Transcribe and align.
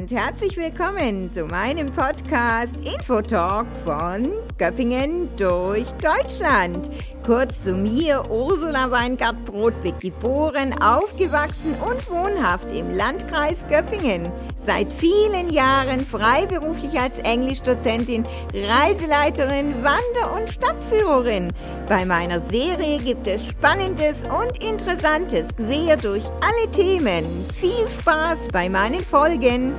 und 0.00 0.10
herzlich 0.12 0.56
willkommen 0.56 1.32
zu 1.32 1.44
meinem 1.46 1.90
Podcast 1.92 2.76
Infotalk 2.84 3.66
von 3.84 4.32
Göppingen 4.58 5.28
durch 5.36 5.86
Deutschland. 6.02 6.90
Kurz 7.24 7.62
zu 7.62 7.74
mir, 7.74 8.28
Ursula 8.28 8.90
Weingart-Brodbeck, 8.90 10.00
geboren, 10.00 10.74
aufgewachsen 10.82 11.74
und 11.88 12.10
wohnhaft 12.10 12.66
im 12.74 12.90
Landkreis 12.90 13.66
Göppingen. 13.68 14.32
Seit 14.56 14.88
vielen 14.88 15.50
Jahren 15.50 16.00
freiberuflich 16.00 16.98
als 16.98 17.18
Englischdozentin, 17.18 18.24
Reiseleiterin, 18.52 19.74
Wander- 19.76 20.34
und 20.36 20.50
Stadtführerin. 20.50 21.52
Bei 21.88 22.04
meiner 22.04 22.40
Serie 22.40 22.98
gibt 22.98 23.28
es 23.28 23.46
Spannendes 23.46 24.22
und 24.24 24.62
Interessantes 24.62 25.48
quer 25.56 25.96
durch 25.96 26.24
alle 26.40 26.70
Themen. 26.72 27.24
Viel 27.54 27.88
Spaß 28.00 28.48
bei 28.52 28.68
meinen 28.68 29.00
Folgen. 29.00 29.74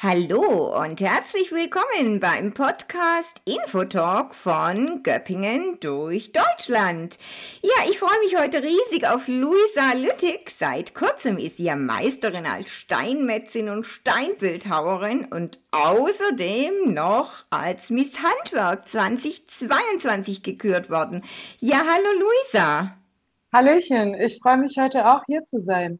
Hallo 0.00 0.80
und 0.80 1.00
herzlich 1.00 1.50
willkommen 1.50 2.20
beim 2.20 2.54
Podcast 2.54 3.42
Infotalk 3.44 4.32
von 4.32 5.02
Göppingen 5.02 5.80
durch 5.80 6.30
Deutschland. 6.30 7.18
Ja, 7.62 7.90
ich 7.90 7.98
freue 7.98 8.16
mich 8.24 8.40
heute 8.40 8.62
riesig 8.62 9.08
auf 9.08 9.26
Luisa 9.26 9.94
Lüttig. 9.94 10.50
Seit 10.50 10.94
kurzem 10.94 11.36
ist 11.36 11.56
sie 11.56 11.64
ja 11.64 11.74
Meisterin 11.74 12.46
als 12.46 12.70
Steinmetzin 12.70 13.70
und 13.70 13.88
Steinbildhauerin 13.88 15.24
und 15.32 15.58
außerdem 15.72 16.94
noch 16.94 17.42
als 17.50 17.90
Miss 17.90 18.20
Handwerk 18.22 18.86
2022 18.86 20.44
gekürt 20.44 20.90
worden. 20.90 21.24
Ja, 21.58 21.78
hallo 21.78 22.20
Luisa. 22.20 22.96
Hallöchen, 23.52 24.14
ich 24.14 24.38
freue 24.40 24.58
mich 24.58 24.76
heute 24.78 25.10
auch 25.10 25.24
hier 25.26 25.44
zu 25.50 25.60
sein. 25.60 25.98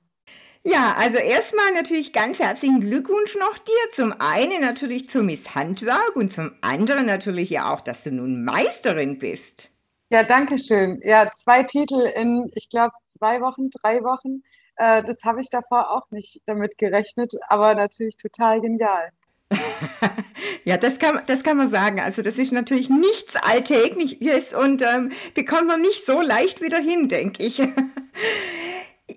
Ja, 0.70 0.96
also 0.98 1.16
erstmal 1.16 1.72
natürlich 1.72 2.12
ganz 2.12 2.40
herzlichen 2.40 2.80
Glückwunsch 2.80 3.34
noch 3.36 3.56
dir. 3.56 3.90
Zum 3.92 4.12
einen 4.18 4.60
natürlich 4.60 5.08
zum 5.08 5.24
Misshandwerk 5.24 6.14
und 6.14 6.30
zum 6.30 6.52
anderen 6.60 7.06
natürlich 7.06 7.48
ja 7.48 7.72
auch, 7.72 7.80
dass 7.80 8.02
du 8.04 8.10
nun 8.10 8.44
Meisterin 8.44 9.18
bist. 9.18 9.70
Ja, 10.10 10.24
danke 10.24 10.58
schön. 10.58 11.00
Ja, 11.02 11.30
zwei 11.38 11.62
Titel 11.62 12.00
in, 12.14 12.50
ich 12.54 12.68
glaube, 12.68 12.92
zwei 13.16 13.40
Wochen, 13.40 13.70
drei 13.70 14.02
Wochen. 14.02 14.42
Äh, 14.76 15.04
das 15.04 15.16
habe 15.24 15.40
ich 15.40 15.48
davor 15.48 15.90
auch 15.90 16.10
nicht 16.10 16.42
damit 16.44 16.76
gerechnet, 16.76 17.32
aber 17.48 17.74
natürlich 17.74 18.18
total 18.18 18.60
genial. 18.60 19.08
ja, 20.64 20.76
das 20.76 20.98
kann, 20.98 21.22
das 21.26 21.44
kann 21.44 21.56
man 21.56 21.68
sagen. 21.70 21.98
Also 21.98 22.20
das 22.20 22.36
ist 22.36 22.52
natürlich 22.52 22.90
nichts 22.90 23.36
Alltägliches 23.36 24.52
und 24.52 24.82
ähm, 24.82 25.12
bekommt 25.32 25.66
man 25.66 25.80
nicht 25.80 26.04
so 26.04 26.20
leicht 26.20 26.60
wieder 26.60 26.78
hin, 26.78 27.08
denke 27.08 27.42
ich. 27.42 27.62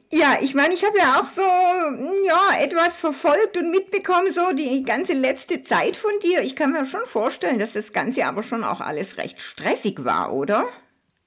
Ja, 0.10 0.38
ich 0.42 0.54
meine, 0.56 0.74
ich 0.74 0.86
habe 0.86 0.98
ja 0.98 1.20
auch 1.20 1.26
so, 1.26 1.42
hm, 1.42 2.26
ja, 2.26 2.60
etwas 2.62 2.98
verfolgt 2.98 3.58
und 3.58 3.72
mitbekommen, 3.72 4.32
so 4.32 4.54
die 4.54 4.84
ganze 4.84 5.14
letzte 5.14 5.64
Zeit 5.64 5.98
von 5.98 6.12
dir. 6.24 6.42
Ich 6.44 6.56
kann 6.56 6.72
mir 6.72 6.86
schon 6.86 7.06
vorstellen, 7.06 7.60
dass 7.60 7.74
das 7.74 7.92
Ganze 7.92 8.26
aber 8.26 8.44
schon 8.44 8.64
auch 8.64 8.80
alles 8.80 9.18
recht 9.18 9.42
stressig 9.42 10.06
war, 10.06 10.34
oder? 10.34 10.66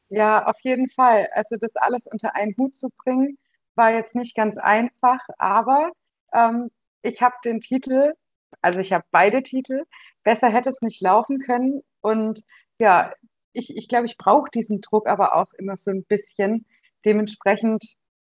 Ja, 0.08 0.46
auf 0.46 0.58
jeden 0.62 0.88
Fall. 0.88 1.28
Also 1.34 1.56
das 1.56 1.74
alles 1.76 2.06
unter 2.06 2.34
einen 2.34 2.56
Hut 2.56 2.76
zu 2.76 2.88
bringen, 2.90 3.38
war 3.74 3.92
jetzt 3.92 4.14
nicht 4.14 4.34
ganz 4.36 4.56
einfach, 4.56 5.20
aber 5.38 5.90
ähm, 6.32 6.70
ich 7.02 7.20
habe 7.22 7.34
den 7.44 7.60
Titel, 7.60 8.14
also 8.62 8.78
ich 8.78 8.92
habe 8.92 9.04
beide 9.10 9.42
Titel, 9.42 9.84
besser 10.22 10.48
hätte 10.48 10.70
es 10.70 10.80
nicht 10.80 11.02
laufen 11.02 11.38
können. 11.40 11.82
Und 12.00 12.42
ja, 12.78 13.12
ich, 13.52 13.76
ich 13.76 13.88
glaube, 13.88 14.06
ich 14.06 14.16
brauche 14.18 14.50
diesen 14.50 14.80
Druck 14.80 15.08
aber 15.08 15.34
auch 15.34 15.52
immer 15.54 15.76
so 15.76 15.90
ein 15.90 16.04
bisschen. 16.04 16.66
Dementsprechend 17.04 17.84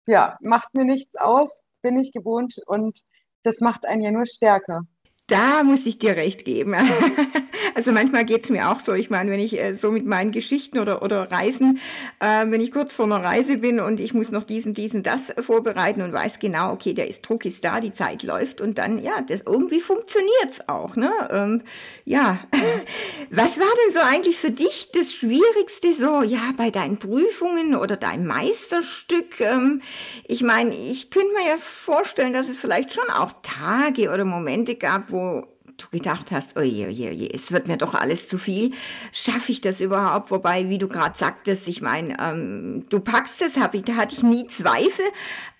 ja, 0.06 0.38
macht 0.40 0.74
mir 0.74 0.84
nichts 0.84 1.16
aus, 1.16 1.50
bin 1.82 1.96
ich 1.96 2.12
gewohnt 2.12 2.56
und 2.66 3.00
das 3.42 3.60
macht 3.60 3.86
einen 3.86 4.02
ja 4.02 4.10
nur 4.10 4.26
stärker. 4.26 4.82
Da 5.28 5.62
muss 5.62 5.86
ich 5.86 5.98
dir 5.98 6.16
recht 6.16 6.44
geben. 6.44 6.74
Also 7.74 7.92
manchmal 7.92 8.24
geht 8.24 8.44
es 8.44 8.50
mir 8.50 8.70
auch 8.70 8.80
so. 8.80 8.92
Ich 8.92 9.10
meine, 9.10 9.30
wenn 9.30 9.40
ich 9.40 9.60
äh, 9.60 9.74
so 9.74 9.90
mit 9.90 10.06
meinen 10.06 10.32
Geschichten 10.32 10.78
oder, 10.78 11.02
oder 11.02 11.30
Reisen, 11.30 11.78
äh, 12.20 12.46
wenn 12.46 12.60
ich 12.60 12.72
kurz 12.72 12.94
vor 12.94 13.06
einer 13.06 13.22
Reise 13.22 13.58
bin 13.58 13.80
und 13.80 14.00
ich 14.00 14.14
muss 14.14 14.30
noch 14.30 14.42
diesen, 14.42 14.74
diesen, 14.74 15.02
das 15.02 15.32
vorbereiten 15.38 16.02
und 16.02 16.12
weiß 16.12 16.38
genau, 16.38 16.72
okay, 16.72 16.94
der 16.94 17.08
ist, 17.08 17.22
Druck 17.22 17.44
ist 17.44 17.64
da, 17.64 17.80
die 17.80 17.92
Zeit 17.92 18.22
läuft 18.22 18.60
und 18.60 18.78
dann, 18.78 18.98
ja, 18.98 19.20
das 19.20 19.42
irgendwie 19.46 19.80
funktioniert's 19.80 20.68
auch. 20.68 20.96
Ne? 20.96 21.10
Ähm, 21.30 21.62
ja, 22.04 22.38
was 23.30 23.58
war 23.58 23.66
denn 23.86 23.94
so 23.94 24.00
eigentlich 24.00 24.36
für 24.36 24.50
dich 24.50 24.90
das 24.92 25.12
Schwierigste 25.12 25.94
so, 25.94 26.22
ja, 26.22 26.52
bei 26.56 26.70
deinen 26.70 26.98
Prüfungen 26.98 27.74
oder 27.74 27.96
deinem 27.96 28.26
Meisterstück? 28.26 29.40
Ähm, 29.40 29.82
ich 30.26 30.42
meine, 30.42 30.74
ich 30.74 31.10
könnte 31.10 31.32
mir 31.34 31.48
ja 31.48 31.56
vorstellen, 31.58 32.32
dass 32.32 32.48
es 32.48 32.58
vielleicht 32.58 32.92
schon 32.92 33.08
auch 33.10 33.32
Tage 33.42 34.10
oder 34.10 34.24
Momente 34.24 34.76
gab, 34.76 35.10
wo 35.10 35.46
du 35.76 35.86
gedacht 35.90 36.30
hast, 36.30 36.56
oje, 36.56 36.86
oje, 36.86 37.10
oje, 37.10 37.32
es 37.32 37.52
wird 37.52 37.68
mir 37.68 37.76
doch 37.76 37.94
alles 37.94 38.28
zu 38.28 38.38
viel. 38.38 38.72
Schaffe 39.12 39.52
ich 39.52 39.60
das 39.60 39.80
überhaupt? 39.80 40.30
Wobei, 40.30 40.68
wie 40.68 40.78
du 40.78 40.88
gerade 40.88 41.16
sagtest, 41.16 41.68
ich 41.68 41.82
meine, 41.82 42.16
ähm, 42.20 42.86
du 42.88 43.00
packst 43.00 43.42
es, 43.42 43.56
hab 43.56 43.74
ich, 43.74 43.84
da 43.84 43.96
hatte 43.96 44.14
ich 44.14 44.22
nie 44.22 44.46
Zweifel. 44.46 45.04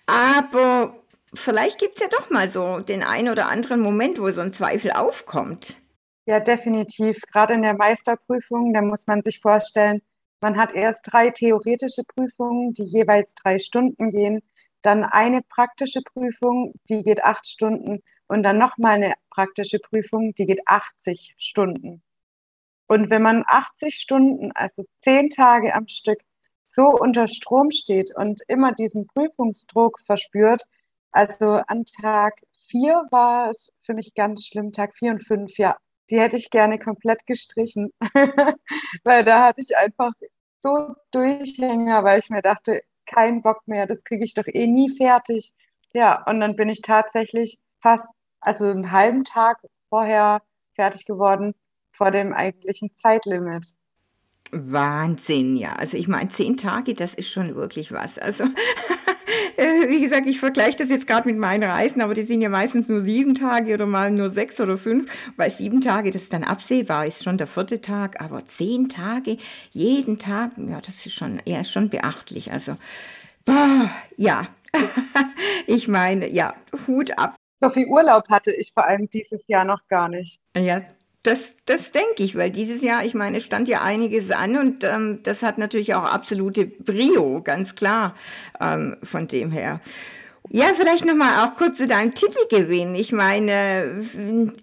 Aber 0.05 0.95
vielleicht 1.33 1.79
gibt 1.79 1.95
es 1.95 2.01
ja 2.01 2.07
doch 2.09 2.29
mal 2.29 2.49
so 2.49 2.79
den 2.79 3.03
einen 3.03 3.29
oder 3.29 3.49
anderen 3.49 3.81
Moment, 3.81 4.19
wo 4.19 4.31
so 4.31 4.41
ein 4.41 4.53
Zweifel 4.53 4.91
aufkommt. 4.91 5.77
Ja, 6.25 6.39
definitiv. 6.39 7.19
Gerade 7.31 7.53
in 7.53 7.61
der 7.61 7.75
Meisterprüfung, 7.75 8.73
da 8.73 8.81
muss 8.81 9.07
man 9.07 9.21
sich 9.23 9.39
vorstellen, 9.39 10.01
man 10.41 10.57
hat 10.57 10.73
erst 10.75 11.01
drei 11.11 11.29
theoretische 11.29 12.03
Prüfungen, 12.03 12.73
die 12.73 12.83
jeweils 12.83 13.33
drei 13.33 13.57
Stunden 13.57 14.11
gehen, 14.11 14.41
dann 14.81 15.03
eine 15.03 15.41
praktische 15.41 16.01
Prüfung, 16.01 16.73
die 16.89 17.03
geht 17.03 17.23
acht 17.23 17.47
Stunden 17.47 18.01
und 18.27 18.43
dann 18.43 18.57
nochmal 18.57 18.95
eine 18.95 19.13
praktische 19.29 19.79
Prüfung, 19.79 20.33
die 20.35 20.45
geht 20.45 20.61
80 20.65 21.35
Stunden. 21.37 22.03
Und 22.87 23.09
wenn 23.09 23.21
man 23.21 23.43
80 23.45 23.95
Stunden, 23.95 24.51
also 24.53 24.85
zehn 25.01 25.29
Tage 25.29 25.73
am 25.75 25.87
Stück, 25.87 26.19
so 26.67 26.87
unter 26.87 27.27
Strom 27.27 27.71
steht 27.71 28.15
und 28.15 28.41
immer 28.47 28.73
diesen 28.73 29.07
Prüfungsdruck 29.07 29.99
verspürt, 30.01 30.63
also 31.11 31.61
an 31.67 31.85
Tag 32.01 32.35
vier 32.69 33.05
war 33.11 33.51
es 33.51 33.71
für 33.81 33.93
mich 33.93 34.13
ganz 34.13 34.45
schlimm, 34.45 34.71
Tag 34.73 34.95
vier 34.97 35.11
und 35.11 35.25
fünf, 35.25 35.57
ja, 35.57 35.77
die 36.09 36.19
hätte 36.19 36.37
ich 36.37 36.49
gerne 36.49 36.79
komplett 36.79 37.25
gestrichen, 37.25 37.91
weil 39.03 39.23
da 39.25 39.45
hatte 39.45 39.61
ich 39.61 39.75
einfach 39.77 40.11
so 40.61 40.95
Durchhänger, 41.11 42.03
weil 42.03 42.19
ich 42.19 42.29
mir 42.29 42.41
dachte, 42.41 42.81
kein 43.07 43.41
Bock 43.41 43.67
mehr, 43.67 43.87
das 43.87 44.03
kriege 44.03 44.23
ich 44.23 44.33
doch 44.33 44.47
eh 44.47 44.67
nie 44.67 44.89
fertig. 44.95 45.53
Ja, 45.93 46.23
und 46.27 46.39
dann 46.39 46.55
bin 46.55 46.69
ich 46.69 46.81
tatsächlich 46.81 47.59
fast 47.81 48.05
also 48.39 48.65
einen 48.65 48.91
halben 48.91 49.23
Tag 49.23 49.57
vorher 49.89 50.41
fertig 50.75 51.05
geworden, 51.05 51.55
vor 51.91 52.11
dem 52.11 52.33
eigentlichen 52.33 52.91
Zeitlimit. 52.97 53.73
Wahnsinn, 54.51 55.57
ja. 55.57 55.73
Also 55.73 55.97
ich 55.97 56.07
meine, 56.07 56.29
zehn 56.29 56.55
Tage, 56.57 56.93
das 56.93 57.13
ist 57.13 57.29
schon 57.29 57.55
wirklich 57.55 57.91
was. 57.91 58.17
Also 58.17 58.45
äh, 59.57 59.89
wie 59.89 60.01
gesagt, 60.01 60.27
ich 60.29 60.39
vergleiche 60.39 60.77
das 60.77 60.89
jetzt 60.89 61.07
gerade 61.07 61.27
mit 61.27 61.37
meinen 61.37 61.63
Reisen, 61.63 62.01
aber 62.01 62.13
die 62.13 62.23
sind 62.23 62.41
ja 62.41 62.49
meistens 62.49 62.87
nur 62.87 63.01
sieben 63.01 63.35
Tage 63.35 63.73
oder 63.73 63.85
mal 63.85 64.11
nur 64.11 64.29
sechs 64.29 64.59
oder 64.59 64.77
fünf, 64.77 65.11
weil 65.35 65.51
sieben 65.51 65.81
Tage, 65.81 66.11
das 66.11 66.23
ist 66.23 66.33
dann 66.33 66.43
absehbar, 66.43 67.05
ist 67.05 67.23
schon 67.23 67.37
der 67.37 67.47
vierte 67.47 67.81
Tag, 67.81 68.21
aber 68.21 68.45
zehn 68.45 68.87
Tage, 68.89 69.37
jeden 69.71 70.19
Tag, 70.19 70.51
ja, 70.57 70.79
das 70.81 71.05
ist 71.05 71.13
schon, 71.13 71.41
ja, 71.45 71.61
ist 71.61 71.71
schon 71.71 71.89
beachtlich. 71.89 72.51
Also, 72.51 72.77
boah, 73.45 73.89
ja, 74.15 74.47
ich 75.67 75.87
meine, 75.87 76.29
ja, 76.29 76.53
Hut 76.87 77.17
ab 77.17 77.35
so 77.59 77.69
viel 77.69 77.87
Urlaub 77.87 78.29
hatte 78.29 78.51
ich 78.51 78.71
vor 78.71 78.85
allem 78.85 79.09
dieses 79.09 79.41
Jahr 79.47 79.65
noch 79.65 79.87
gar 79.87 80.09
nicht. 80.09 80.39
Ja, 80.55 80.81
das, 81.23 81.55
das 81.65 81.91
denke 81.91 82.23
ich, 82.23 82.35
weil 82.35 82.51
dieses 82.51 82.81
Jahr, 82.81 83.03
ich 83.03 83.13
meine, 83.13 83.41
stand 83.41 83.67
ja 83.67 83.81
einiges 83.81 84.31
an 84.31 84.57
und 84.57 84.83
ähm, 84.83 85.19
das 85.23 85.43
hat 85.43 85.57
natürlich 85.57 85.93
auch 85.93 86.03
absolute 86.03 86.65
Brio, 86.65 87.41
ganz 87.41 87.75
klar, 87.75 88.15
ähm, 88.61 88.97
von 89.03 89.27
dem 89.27 89.51
her. 89.51 89.81
Ja, 90.49 90.67
vielleicht 90.77 91.03
nochmal 91.03 91.45
auch 91.45 91.55
kurz 91.55 91.75
zu 91.75 91.87
deinem 91.87 92.13
Titelgewinn. 92.13 92.95
Ich 92.95 93.11
meine, 93.11 94.05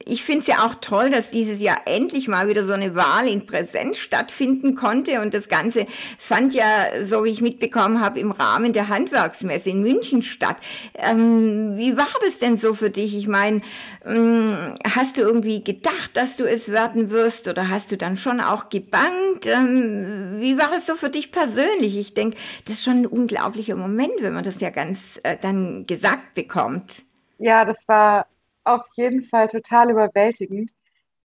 ich 0.07 0.25
finde 0.25 0.41
es 0.41 0.47
ja 0.47 0.65
auch 0.65 0.77
toll, 0.77 1.11
dass 1.11 1.31
dieses 1.31 1.61
Jahr 1.61 1.83
endlich 1.85 2.27
mal 2.27 2.49
wieder 2.49 2.65
so 2.65 2.73
eine 2.73 2.95
Wahl 2.95 3.29
in 3.29 3.45
Präsenz 3.45 3.99
stattfinden 3.99 4.77
konnte. 4.77 5.21
Und 5.21 5.35
das 5.35 5.49
Ganze 5.49 5.87
fand 6.19 6.55
ja, 6.55 6.87
so 7.05 7.25
wie 7.25 7.31
ich 7.31 7.43
mitbekommen 7.43 8.01
habe, 8.01 8.19
im 8.19 8.31
Rahmen 8.31 8.73
der 8.73 8.89
Handwerksmesse 8.89 9.69
in 9.69 9.83
München 9.83 10.23
statt. 10.23 10.57
Ähm, 10.95 11.77
wie 11.77 11.99
war 11.99 12.09
das 12.25 12.39
denn 12.39 12.57
so 12.57 12.73
für 12.73 12.89
dich? 12.89 13.15
Ich 13.15 13.29
meine, 13.29 13.61
ähm, 14.07 14.75
hast 14.89 15.19
du 15.19 15.21
irgendwie 15.21 15.63
gedacht, 15.63 16.13
dass 16.15 16.37
du 16.37 16.45
es 16.45 16.71
werden 16.71 17.11
wirst 17.11 17.47
oder 17.47 17.69
hast 17.69 17.93
du 17.93 17.99
dann 17.99 18.17
schon 18.17 18.41
auch 18.41 18.71
gebangt? 18.71 19.45
Ähm, 19.45 20.37
wie 20.39 20.57
war 20.57 20.73
es 20.77 20.87
so 20.87 20.95
für 20.95 21.11
dich 21.11 21.31
persönlich? 21.31 21.99
Ich 21.99 22.15
denke, 22.15 22.39
das 22.65 22.77
ist 22.77 22.85
schon 22.85 23.03
ein 23.03 23.07
unglaublicher 23.07 23.77
Moment, 23.77 24.13
wenn 24.21 24.33
man 24.33 24.45
das 24.45 24.61
ja 24.61 24.71
ganz 24.71 25.21
äh, 25.25 25.37
dann 25.41 25.74
gesagt 25.87 26.35
bekommt? 26.35 27.05
Ja, 27.39 27.65
das 27.65 27.77
war 27.87 28.27
auf 28.65 28.87
jeden 28.95 29.25
Fall 29.25 29.49
total 29.49 29.91
überwältigend. 29.91 30.71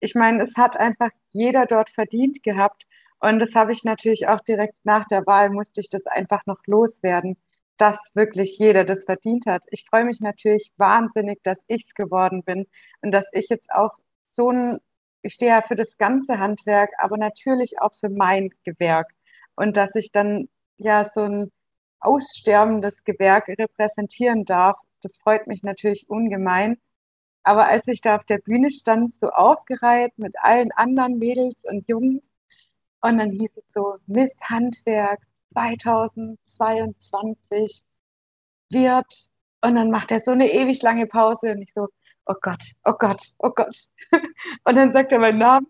Ich 0.00 0.14
meine, 0.14 0.44
es 0.44 0.54
hat 0.56 0.76
einfach 0.76 1.10
jeder 1.28 1.66
dort 1.66 1.90
verdient 1.90 2.42
gehabt. 2.42 2.84
Und 3.20 3.38
das 3.38 3.54
habe 3.54 3.72
ich 3.72 3.84
natürlich 3.84 4.26
auch 4.26 4.40
direkt 4.40 4.74
nach 4.84 5.06
der 5.06 5.24
Wahl, 5.26 5.50
musste 5.50 5.80
ich 5.80 5.88
das 5.88 6.04
einfach 6.06 6.44
noch 6.46 6.58
loswerden, 6.66 7.36
dass 7.76 7.98
wirklich 8.14 8.58
jeder 8.58 8.84
das 8.84 9.04
verdient 9.04 9.46
hat. 9.46 9.64
Ich 9.70 9.84
freue 9.88 10.04
mich 10.04 10.20
natürlich 10.20 10.72
wahnsinnig, 10.76 11.40
dass 11.44 11.58
ich 11.68 11.84
es 11.86 11.94
geworden 11.94 12.42
bin 12.42 12.66
und 13.00 13.12
dass 13.12 13.26
ich 13.32 13.48
jetzt 13.48 13.72
auch 13.72 13.92
so 14.32 14.50
ein, 14.50 14.80
ich 15.22 15.34
stehe 15.34 15.52
ja 15.52 15.62
für 15.62 15.76
das 15.76 15.98
ganze 15.98 16.38
Handwerk, 16.38 16.90
aber 16.98 17.16
natürlich 17.16 17.80
auch 17.80 17.94
für 17.94 18.08
mein 18.08 18.50
Gewerk 18.64 19.08
und 19.54 19.76
dass 19.76 19.94
ich 19.94 20.10
dann 20.10 20.48
ja 20.76 21.08
so 21.14 21.20
ein 21.20 21.52
aussterbendes 22.02 23.04
Gewerk 23.04 23.48
repräsentieren 23.48 24.44
darf, 24.44 24.78
das 25.02 25.16
freut 25.16 25.46
mich 25.46 25.62
natürlich 25.62 26.08
ungemein. 26.08 26.78
Aber 27.44 27.66
als 27.66 27.86
ich 27.88 28.00
da 28.00 28.16
auf 28.16 28.24
der 28.24 28.38
Bühne 28.38 28.70
stand, 28.70 29.14
so 29.14 29.28
aufgereiht 29.30 30.16
mit 30.18 30.34
allen 30.40 30.72
anderen 30.72 31.18
Mädels 31.18 31.56
und 31.64 31.86
Jungs, 31.88 32.22
und 33.00 33.18
dann 33.18 33.30
hieß 33.30 33.50
es 33.56 33.64
so, 33.74 33.96
Miss 34.06 34.32
Handwerk 34.40 35.20
2022 35.52 37.82
wird, 38.70 39.28
und 39.64 39.76
dann 39.76 39.90
macht 39.90 40.10
er 40.12 40.22
so 40.24 40.32
eine 40.32 40.52
ewig 40.52 40.82
lange 40.82 41.06
Pause 41.06 41.52
und 41.52 41.62
ich 41.62 41.72
so, 41.74 41.88
oh 42.26 42.34
Gott, 42.40 42.62
oh 42.84 42.94
Gott, 42.98 43.22
oh 43.38 43.50
Gott. 43.50 43.76
Und 44.64 44.76
dann 44.76 44.92
sagt 44.92 45.12
er 45.12 45.18
meinen 45.18 45.38
Namen 45.38 45.66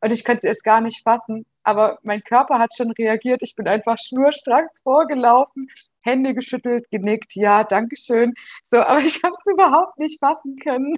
und 0.00 0.10
ich 0.10 0.24
konnte 0.24 0.48
es 0.48 0.62
gar 0.62 0.80
nicht 0.80 1.02
fassen. 1.02 1.44
Aber 1.64 1.98
mein 2.02 2.22
Körper 2.22 2.58
hat 2.58 2.74
schon 2.76 2.90
reagiert. 2.92 3.42
Ich 3.42 3.54
bin 3.54 3.68
einfach 3.68 3.98
schnurstracks 3.98 4.80
vorgelaufen, 4.82 5.68
Hände 6.00 6.34
geschüttelt, 6.34 6.90
genickt, 6.90 7.34
ja, 7.34 7.64
danke 7.64 7.96
schön. 7.96 8.34
So, 8.64 8.78
aber 8.78 9.00
ich 9.00 9.22
habe 9.22 9.34
es 9.38 9.52
überhaupt 9.52 9.98
nicht 9.98 10.18
fassen 10.18 10.56
können. 10.56 10.96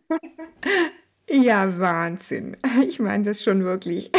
Ja, 1.30 1.80
Wahnsinn. 1.80 2.56
Ich 2.86 3.00
meine 3.00 3.24
das 3.24 3.42
schon 3.42 3.64
wirklich. 3.64 4.10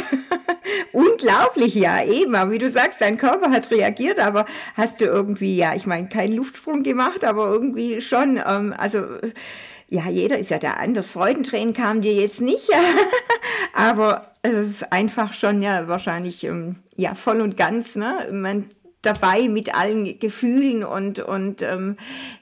Unglaublich, 0.91 1.75
ja, 1.75 2.03
eben. 2.03 2.33
Wie 2.51 2.57
du 2.57 2.69
sagst, 2.69 3.01
dein 3.01 3.17
Körper 3.17 3.51
hat 3.51 3.69
reagiert, 3.69 4.19
aber 4.19 4.45
hast 4.75 5.01
du 5.01 5.05
irgendwie, 5.05 5.55
ja, 5.55 5.75
ich 5.75 5.85
meine, 5.85 6.09
keinen 6.09 6.33
Luftsprung 6.33 6.83
gemacht, 6.83 7.23
aber 7.23 7.47
irgendwie 7.47 8.01
schon, 8.01 8.41
ähm, 8.45 8.73
also 8.75 9.03
ja, 9.87 10.09
jeder 10.09 10.37
ist 10.37 10.49
ja 10.49 10.59
da 10.59 10.73
anders. 10.73 11.09
Freudentränen 11.11 11.73
kamen 11.73 12.01
dir 12.01 12.13
jetzt 12.13 12.41
nicht, 12.41 12.69
aber 13.73 14.31
äh, 14.43 14.65
einfach 14.89 15.33
schon 15.33 15.61
ja 15.61 15.87
wahrscheinlich 15.87 16.43
ähm, 16.43 16.77
ja 16.95 17.13
voll 17.15 17.41
und 17.41 17.57
ganz, 17.57 17.95
ne? 17.95 18.27
Man 18.31 18.67
dabei 19.01 19.47
mit 19.47 19.75
allen 19.75 20.17
Gefühlen 20.19 20.83
und 20.83 21.19
und 21.19 21.61
ähm, 21.61 21.97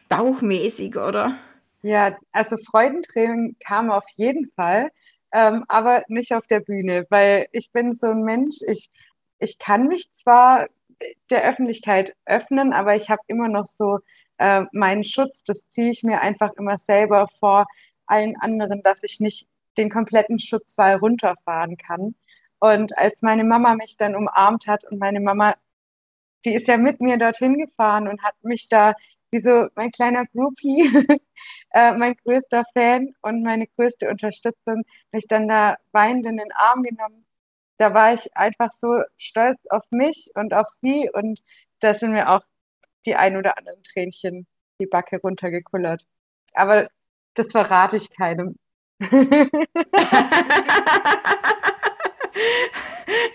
bauchmäßig, 0.10 0.96
oder? 0.96 1.36
Ja, 1.82 2.18
also 2.32 2.56
Freudentränen 2.58 3.58
kamen 3.60 3.92
auf 3.92 4.06
jeden 4.16 4.50
Fall, 4.56 4.90
ähm, 5.34 5.66
aber 5.68 6.04
nicht 6.08 6.34
auf 6.34 6.48
der 6.48 6.62
Bühne, 6.62 7.06
weil 7.10 7.48
ich 7.52 7.72
bin 7.72 7.92
so 7.92 8.08
ein 8.08 8.24
Mensch, 8.24 8.58
ich, 8.66 8.90
ich 9.40 9.58
kann 9.60 9.88
mich 9.88 10.10
zwar 10.14 10.68
der 11.30 11.44
Öffentlichkeit 11.44 12.16
öffnen, 12.26 12.72
aber 12.72 12.96
ich 12.96 13.10
habe 13.10 13.22
immer 13.28 13.50
noch 13.50 13.68
so 13.68 14.00
äh, 14.44 14.66
meinen 14.74 15.06
Schutz, 15.06 15.42
das 15.44 15.70
ziehe 15.70 15.90
ich 15.90 16.04
mir 16.04 16.20
einfach 16.22 16.52
immer 16.58 16.78
selber 16.78 17.30
vor 17.40 17.66
allen 18.06 18.36
anderen, 18.36 18.84
dass 18.84 18.98
ich 19.02 19.22
nicht 19.22 19.48
den 19.78 19.90
kompletten 19.90 20.38
Schutzwall 20.38 20.96
runterfahren 20.98 21.78
kann. 21.78 22.16
Und 22.60 22.98
als 22.98 23.22
meine 23.22 23.46
Mama 23.46 23.76
mich 23.76 23.96
dann 23.98 24.16
umarmt 24.16 24.68
hat 24.68 24.84
und 24.84 25.00
meine 25.00 25.22
Mama, 25.22 25.56
die 26.46 26.54
ist 26.54 26.68
ja 26.68 26.78
mit 26.78 27.00
mir 27.00 27.18
dorthin 27.18 27.58
gefahren 27.58 28.10
und 28.10 28.22
hat 28.22 28.36
mich 28.44 28.68
da 28.68 28.96
wie 29.32 29.42
so 29.42 29.68
mein 29.76 29.92
kleiner 29.92 30.26
Groupie, 30.28 30.82
äh, 31.74 31.94
mein 31.94 32.16
größter 32.16 32.66
Fan 32.74 33.14
und 33.22 33.44
meine 33.44 33.68
größte 33.68 34.10
Unterstützung, 34.10 34.84
mich 35.12 35.28
dann 35.28 35.48
da 35.48 35.78
weinend 35.94 36.26
in 36.26 36.38
den 36.38 36.52
Arm 36.52 36.84
genommen. 36.84 37.26
Da 37.78 37.94
war 37.94 38.14
ich 38.14 38.36
einfach 38.36 38.74
so 38.74 39.04
stolz 39.18 39.60
auf 39.70 39.84
mich 39.90 40.30
und 40.36 40.54
auf 40.54 40.68
sie 40.82 41.10
und 41.14 41.42
da 41.80 41.96
sind 41.96 42.12
mir 42.12 42.30
auch 42.30 42.44
die 43.06 43.16
ein 43.16 43.38
oder 43.38 43.58
anderen 43.58 43.84
Tränchen 43.84 44.48
die 44.80 44.88
Backe 44.88 45.20
runtergekullert. 45.22 46.06
Aber 46.54 46.90
das 47.36 47.48
verrate 47.52 47.98
ich 47.98 48.10
keinem. 48.10 48.58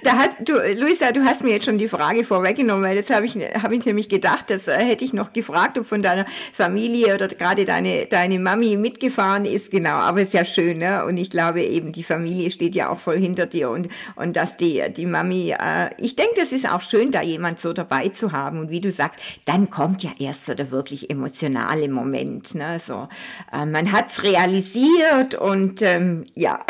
da 0.09 0.17
hast 0.17 0.39
du, 0.41 0.55
Luisa, 0.55 1.13
du 1.13 1.23
hast 1.23 1.43
mir 1.43 1.51
jetzt 1.51 1.67
schon 1.67 1.77
die 1.77 1.87
Frage 1.87 2.25
vorweggenommen, 2.25 2.83
weil 2.83 2.97
das 2.97 3.11
habe 3.11 3.27
ich, 3.27 3.35
habe 3.35 3.77
ich 3.77 3.85
nämlich 3.85 4.09
gedacht, 4.09 4.49
das 4.49 4.67
äh, 4.67 4.73
hätte 4.73 5.05
ich 5.05 5.13
noch 5.13 5.35
gefragt, 5.35 5.77
ob 5.77 5.85
von 5.85 6.01
deiner 6.01 6.25
Familie 6.55 7.15
oder 7.15 7.29
gerade 7.29 7.67
deine, 7.67 8.07
deine 8.07 8.39
Mami 8.39 8.79
mitgefahren 8.79 9.45
ist, 9.45 9.71
genau, 9.71 9.97
aber 9.97 10.23
ist 10.23 10.33
ja 10.33 10.47
schön, 10.47 10.79
ne? 10.79 11.05
Und 11.05 11.19
ich 11.19 11.29
glaube 11.29 11.61
eben, 11.61 11.93
die 11.93 12.03
Familie 12.03 12.51
steht 12.51 12.75
ja 12.75 12.89
auch 12.89 12.99
voll 12.99 13.19
hinter 13.19 13.45
dir 13.45 13.69
und, 13.69 13.89
und 14.17 14.35
dass 14.37 14.57
die, 14.57 14.83
die 14.97 15.05
Mami, 15.05 15.51
äh, 15.51 15.91
ich 15.99 16.17
denke, 16.17 16.37
das 16.41 16.53
ist 16.53 16.67
auch 16.67 16.81
schön, 16.81 17.11
da 17.11 17.21
jemand 17.21 17.61
so 17.61 17.75
dabei 17.75 18.09
zu 18.09 18.33
haben 18.33 18.61
und 18.61 18.71
wie 18.71 18.81
du 18.81 18.91
sagst, 18.91 19.21
dann 19.45 19.69
kommt 19.69 20.03
ja 20.03 20.11
erst 20.19 20.47
so 20.47 20.55
der 20.55 20.71
wirklich 20.71 21.11
emotionale 21.11 21.87
Moment, 21.89 22.55
ne? 22.55 22.81
So, 22.81 23.09
äh, 23.53 23.67
man 23.67 23.93
hat's 23.93 24.23
realisiert 24.23 25.35
und 25.35 25.83
ähm, 25.83 26.25
ja, 26.35 26.61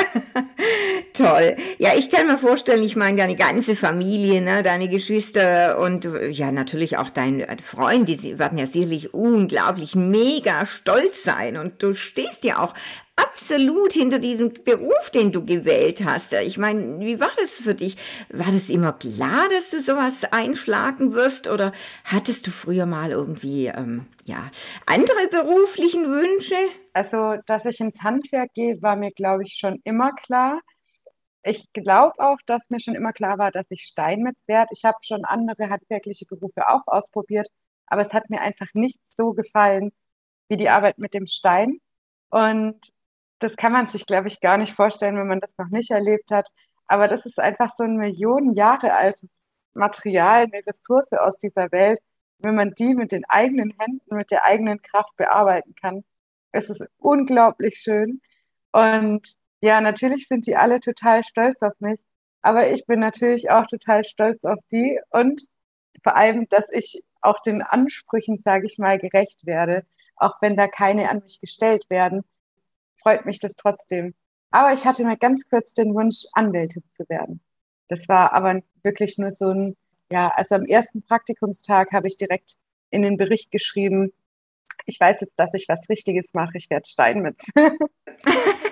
toll. 1.12 1.55
Ja, 1.79 1.91
ich 1.96 2.11
kann 2.11 2.26
mir 2.26 2.37
vorstellen, 2.37 2.82
ich 2.82 2.96
meine, 2.96 3.27
deine 3.28 3.36
ganze 3.36 3.76
Familie, 3.76 4.40
ne, 4.40 4.62
deine 4.62 4.88
Geschwister 4.88 5.78
und 5.78 6.08
ja, 6.30 6.50
natürlich 6.50 6.96
auch 6.96 7.10
dein 7.10 7.44
Freund, 7.62 8.08
die 8.08 8.38
werden 8.38 8.56
ja 8.56 8.66
sicherlich 8.66 9.12
unglaublich 9.12 9.94
mega 9.94 10.64
stolz 10.64 11.25
sein 11.25 11.58
und 11.58 11.82
du 11.82 11.92
stehst 11.92 12.44
ja 12.44 12.58
auch 12.58 12.72
absolut 13.16 13.92
hinter 13.92 14.19
diesem 14.19 14.54
Beruf, 14.64 15.10
den 15.12 15.30
du 15.32 15.44
gewählt 15.44 16.04
hast. 16.06 16.32
Ich 16.32 16.56
meine, 16.56 17.00
wie 17.00 17.20
war 17.20 17.30
das 17.38 17.56
für 17.56 17.75
dich? 17.75 17.96
War 18.30 18.50
das 18.50 18.70
immer 18.70 18.94
klar, 18.94 19.46
dass 19.50 19.70
du 19.70 19.82
sowas 19.82 20.24
einschlagen 20.31 21.12
wirst 21.12 21.48
oder 21.48 21.72
hattest 22.04 22.46
du 22.46 22.50
früher 22.50 22.86
mal 22.86 23.10
irgendwie, 23.10 23.66
ähm, 23.66 24.06
ja, 24.24 24.50
andere 24.86 25.28
beruflichen 25.31 26.04
Wünsche? 26.04 26.54
Also, 26.94 27.42
dass 27.46 27.66
ich 27.66 27.78
ins 27.81 28.00
Handwerk 28.00 28.54
gehe, 28.54 28.81
war 28.81 28.96
mir, 28.96 29.10
glaube 29.10 29.42
ich, 29.42 29.58
schon 29.58 29.81
immer 29.84 30.12
klar 30.12 30.60
ich 31.43 31.73
glaube 31.73 32.14
auch, 32.19 32.38
dass 32.46 32.69
mir 32.70 32.81
schon 32.81 32.94
immer 32.94 33.12
klar 33.12 33.38
war, 33.38 33.50
dass 33.52 33.67
ich 33.70 33.82
Steinmetz 33.85 34.46
werde. 34.49 34.70
Ich 34.73 34.85
habe 34.85 34.99
schon 35.02 35.25
andere 35.25 35.70
handwerkliche 35.70 36.26
Berufe 36.26 36.69
auch 36.69 36.82
ausprobiert, 36.87 37.49
aber 37.87 38.02
es 38.06 38.12
hat 38.12 38.31
mir 38.31 38.40
einfach 38.40 38.69
nicht 38.75 38.99
so 39.17 39.32
gefallen 39.35 39.93
wie 40.49 40.56
die 40.56 40.69
Arbeit 40.69 40.99
mit 40.99 41.14
dem 41.14 41.26
Stein. 41.26 41.81
Und 42.31 42.93
das 43.38 43.56
kann 43.56 43.73
man 43.73 43.90
sich, 43.90 44.06
glaube 44.06 44.29
ich, 44.29 44.40
gar 44.40 44.58
nicht 44.58 44.75
vorstellen, 44.75 45.17
wenn 45.17 45.29
man 45.29 45.40
das 45.40 45.56
noch 45.58 45.69
nicht 45.69 45.90
erlebt 45.90 46.31
hat. 46.31 46.49
Aber 46.87 47.08
das 47.08 47.25
ist 47.26 47.38
einfach 47.38 47.75
so 47.79 47.84
ein 47.84 47.96
Millionen 47.96 48.55
Jahre 48.55 48.94
altes 48.94 49.29
Material, 49.75 50.44
eine 50.44 50.67
Ressource 50.67 51.12
aus 51.12 51.37
dieser 51.38 51.70
Welt. 51.73 52.00
Wenn 52.38 52.55
man 52.56 52.75
die 52.75 52.94
mit 52.94 53.12
den 53.12 53.25
eigenen 53.26 53.75
Händen, 53.79 54.17
mit 54.17 54.31
der 54.31 54.44
eigenen 54.44 54.82
Kraft 54.82 55.17
bearbeiten 55.17 55.74
kann, 55.74 56.05
ist 56.53 56.70
es 56.70 56.81
unglaublich 56.98 57.79
schön. 57.79 58.20
Und 58.72 59.36
ja, 59.60 59.81
natürlich 59.81 60.29
sind 60.29 60.46
die 60.46 60.56
alle 60.56 60.81
total 60.81 61.24
stolz 61.24 61.60
auf 61.62 61.74
mich, 61.81 62.00
aber 62.43 62.70
ich 62.70 62.86
bin 62.86 63.00
natürlich 63.00 63.50
auch 63.50 63.67
total 63.67 64.05
stolz 64.05 64.44
auf 64.44 64.58
die 64.70 65.00
und 65.10 65.43
vor 66.03 66.17
allem, 66.17 66.48
dass 66.48 66.65
ich 66.72 67.03
auch 67.20 67.41
den 67.43 67.62
Ansprüchen, 67.62 68.38
sage 68.44 68.67
ich 68.67 68.79
mal, 68.79 68.98
gerecht 68.98 69.44
werde, 69.44 69.84
auch 70.17 70.41
wenn 70.41 70.56
da 70.56 70.69
keine 70.69 71.08
an 71.10 71.20
mich 71.22 71.41
gestellt 71.41 71.91
werden, 71.91 72.24
freut 73.03 73.27
mich 73.27 73.38
das 73.38 73.55
trotzdem. 73.56 74.15
Aber 74.50 74.72
ich 74.72 74.84
hatte 74.84 75.05
mal 75.05 75.17
ganz 75.17 75.48
kurz 75.48 75.74
den 75.74 75.94
Wunsch, 75.94 76.24
Anwältin 76.32 76.82
zu 76.91 77.08
werden. 77.08 77.41
Das 77.88 78.08
war 78.08 78.32
aber 78.32 78.60
wirklich 78.82 79.19
nur 79.19 79.31
so 79.31 79.50
ein, 79.50 79.77
ja, 80.10 80.29
also 80.36 80.55
am 80.55 80.65
ersten 80.65 81.03
Praktikumstag 81.03 81.93
habe 81.93 82.06
ich 82.06 82.17
direkt 82.17 82.56
in 82.91 83.03
den 83.03 83.17
Bericht 83.17 83.50
geschrieben, 83.50 84.12
ich 84.86 84.98
weiß 84.98 85.20
jetzt, 85.20 85.38
dass 85.38 85.53
ich 85.55 85.69
was 85.69 85.88
Richtiges 85.88 86.32
mache, 86.32 86.56
ich 86.56 86.70
werde 86.70 86.88
Steinmetz. 86.88 87.44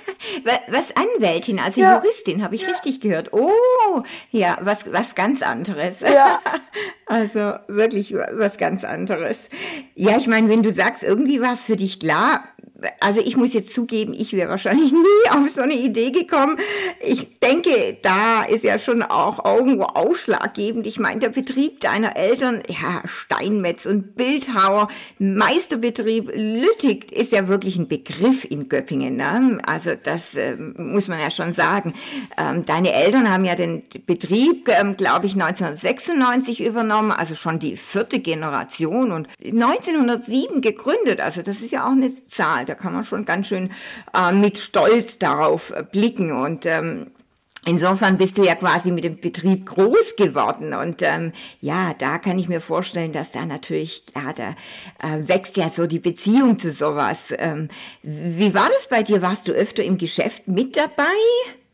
Was 0.69 0.93
Anwältin, 0.97 1.59
also 1.59 1.81
ja. 1.81 1.97
Juristin, 1.97 2.43
habe 2.43 2.55
ich 2.55 2.63
ja. 2.63 2.69
richtig 2.69 3.01
gehört. 3.01 3.33
Oh, 3.33 4.03
ja, 4.31 4.59
was, 4.61 4.93
was 4.93 5.15
ganz 5.15 5.43
anderes. 5.43 6.01
Ja. 6.01 6.41
Also 7.09 7.55
wirklich 7.69 8.13
was 8.15 8.59
ganz 8.59 8.83
anderes. 8.83 9.49
Ja, 9.95 10.17
ich 10.17 10.27
meine, 10.27 10.49
wenn 10.49 10.65
du 10.65 10.73
sagst, 10.73 11.05
irgendwie 11.05 11.41
war 11.41 11.53
es 11.53 11.61
für 11.61 11.77
dich 11.77 12.01
klar, 12.01 12.43
also 13.01 13.21
ich 13.21 13.37
muss 13.37 13.53
jetzt 13.55 13.73
zugeben, 13.73 14.15
ich 14.15 14.33
wäre 14.33 14.51
wahrscheinlich 14.51 14.93
nie 14.93 15.31
auf 15.31 15.49
so 15.55 15.63
eine 15.63 15.75
Idee 15.75 16.11
gekommen. 16.11 16.59
Ich 17.01 17.39
denke, 17.41 17.99
da 18.03 18.43
ist 18.45 18.65
ja 18.65 18.79
schon 18.79 19.03
auch 19.03 19.45
irgendwo 19.45 19.85
ausschlaggebend. 19.85 20.87
Ich 20.87 20.99
meine, 20.99 21.21
der 21.21 21.31
Betrieb 21.31 21.81
deiner 21.81 22.17
Eltern, 22.17 22.63
ja, 22.69 23.03
Steinmetz 23.07 23.87
und 23.87 24.15
Bildhauer, 24.17 24.89
Meisterbetrieb 25.19 26.31
Lüttich 26.35 27.13
ist 27.13 27.33
ja 27.33 27.49
wirklich 27.49 27.77
ein 27.77 27.89
Begriff 27.89 28.45
in 28.45 28.69
Göppingen. 28.69 29.17
Ne? 29.17 29.59
Also 29.67 29.93
das 30.01 30.35
äh, 30.35 30.57
muss 30.57 31.09
man 31.09 31.21
ja 31.21 31.31
schon 31.31 31.53
sagen. 31.53 31.95
Ähm, 32.37 32.65
deine 32.67 32.93
Eltern 32.93 33.33
haben 33.33 33.45
ja 33.45 33.55
den 33.55 33.85
Betrieb, 34.07 34.69
ähm, 34.69 34.97
glaube 34.97 35.27
ich, 35.27 35.33
1996 35.33 36.65
übernommen, 36.65 37.13
also 37.13 37.35
schon 37.35 37.59
die 37.59 37.77
vierte 37.77 38.19
Generation 38.19 39.13
und 39.13 39.29
1907 39.43 40.61
gegründet. 40.61 41.21
Also 41.21 41.43
das 41.43 41.63
ist 41.63 41.71
ja 41.71 41.87
auch 41.87 41.93
eine 41.93 42.13
Zahl 42.27 42.66
da 42.67 42.75
kann 42.75 42.93
man 42.93 43.05
schon 43.05 43.25
ganz 43.25 43.49
schön 43.49 43.71
äh, 44.15 44.33
mit 44.33 44.59
Stolz 44.59 45.19
darauf 45.19 45.73
blicken. 45.93 46.33
Und 46.33 46.67
ähm, 46.67 47.13
Insofern 47.69 48.17
bist 48.17 48.39
du 48.39 48.45
ja 48.45 48.55
quasi 48.55 48.93
mit 48.93 49.03
dem 49.03 49.21
Betrieb 49.21 49.67
groß 49.67 50.15
geworden 50.15 50.73
und 50.73 51.03
ähm, 51.03 51.33
ja, 51.61 51.95
da 51.99 52.19
kann 52.19 52.39
ich 52.39 52.49
mir 52.49 52.61
vorstellen, 52.61 53.11
dass 53.11 53.33
da 53.33 53.45
natürlich, 53.45 54.05
ja, 54.15 54.33
da 54.33 54.51
äh, 55.03 55.27
wächst 55.27 55.57
ja 55.57 55.69
so 55.69 55.89
die 55.89 55.99
Beziehung 55.99 56.61
zu 56.61 56.71
sowas. 56.71 57.35
Ähm, 57.37 57.69
wie 58.05 58.55
war 58.55 58.69
das 58.69 58.87
bei 58.87 59.03
dir? 59.03 59.21
Warst 59.21 59.49
du 59.49 59.53
öfter 59.53 59.83
im 59.83 59.99
Geschäft 59.99 60.47
mit 60.47 60.77
dabei? 60.77 61.03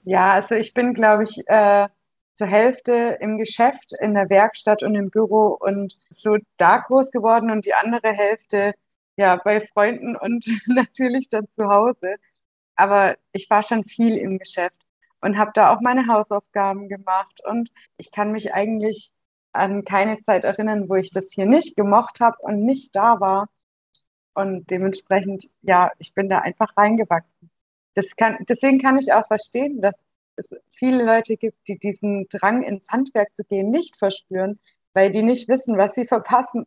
Ja, 0.05 0.33
also 0.33 0.55
ich 0.55 0.73
bin, 0.73 0.95
glaube 0.95 1.25
ich, 1.25 1.47
äh, 1.47 1.89
zur 2.37 2.47
Hälfte 2.47 3.19
im 3.21 3.37
Geschäft, 3.37 3.93
in 4.01 4.15
der 4.15 4.31
Werkstatt 4.31 4.83
und 4.83 4.95
im 4.95 5.11
Büro 5.11 5.59
und 5.61 5.99
so 6.17 6.39
da 6.57 6.79
groß 6.79 7.11
geworden 7.11 7.51
und 7.51 7.67
die 7.67 7.75
andere 7.75 8.13
Hälfte 8.13 8.73
ja 9.17 9.37
bei 9.37 9.67
Freunden 9.69 10.17
und 10.17 10.47
natürlich 10.67 11.29
dann 11.29 11.47
zu 11.57 11.69
Hause. 11.69 12.17
Aber 12.77 13.17
ich 13.33 13.49
war 13.51 13.63
schon 13.63 13.85
viel 13.85 14.17
im 14.17 14.39
Geschäft 14.39 14.77
und 15.21 15.39
habe 15.39 15.53
da 15.55 15.75
auch 15.75 15.81
meine 15.81 16.07
Hausaufgaben 16.07 16.89
gemacht. 16.89 17.41
Und 17.45 17.71
ich 17.97 18.11
kann 18.13 18.33
mich 18.33 18.55
eigentlich 18.55 19.13
an 19.53 19.85
keine 19.85 20.21
Zeit 20.23 20.45
erinnern, 20.45 20.89
wo 20.89 20.95
ich 20.97 21.11
das 21.11 21.33
hier 21.33 21.47
nicht 21.47 21.77
gemocht 21.77 22.21
habe 22.21 22.37
und 22.41 22.65
nicht 22.65 22.95
da 22.97 23.21
war. 23.21 23.49
Und 24.35 24.71
dementsprechend, 24.71 25.51
ja, 25.63 25.91
ich 25.99 26.15
bin 26.15 26.29
da 26.29 26.39
einfach 26.39 26.77
reingewachsen. 26.77 27.51
Das 27.95 28.17
kann, 28.17 28.39
deswegen 28.49 28.79
kann 28.79 28.97
ich 28.97 29.13
auch 29.13 29.27
verstehen, 29.27 29.81
dass 29.83 29.95
es 30.37 30.49
viele 30.71 31.05
Leute 31.05 31.37
gibt, 31.37 31.59
die 31.69 31.79
diesen 31.79 32.27
Drang 32.31 32.63
ins 32.63 32.89
Handwerk 32.89 33.37
zu 33.37 33.45
gehen 33.45 33.71
nicht 33.71 33.99
verspüren, 33.99 34.59
weil 34.95 35.11
die 35.11 35.23
nicht 35.23 35.49
wissen, 35.49 35.77
was 35.77 35.95
sie 35.95 36.07
verpassen. 36.07 36.67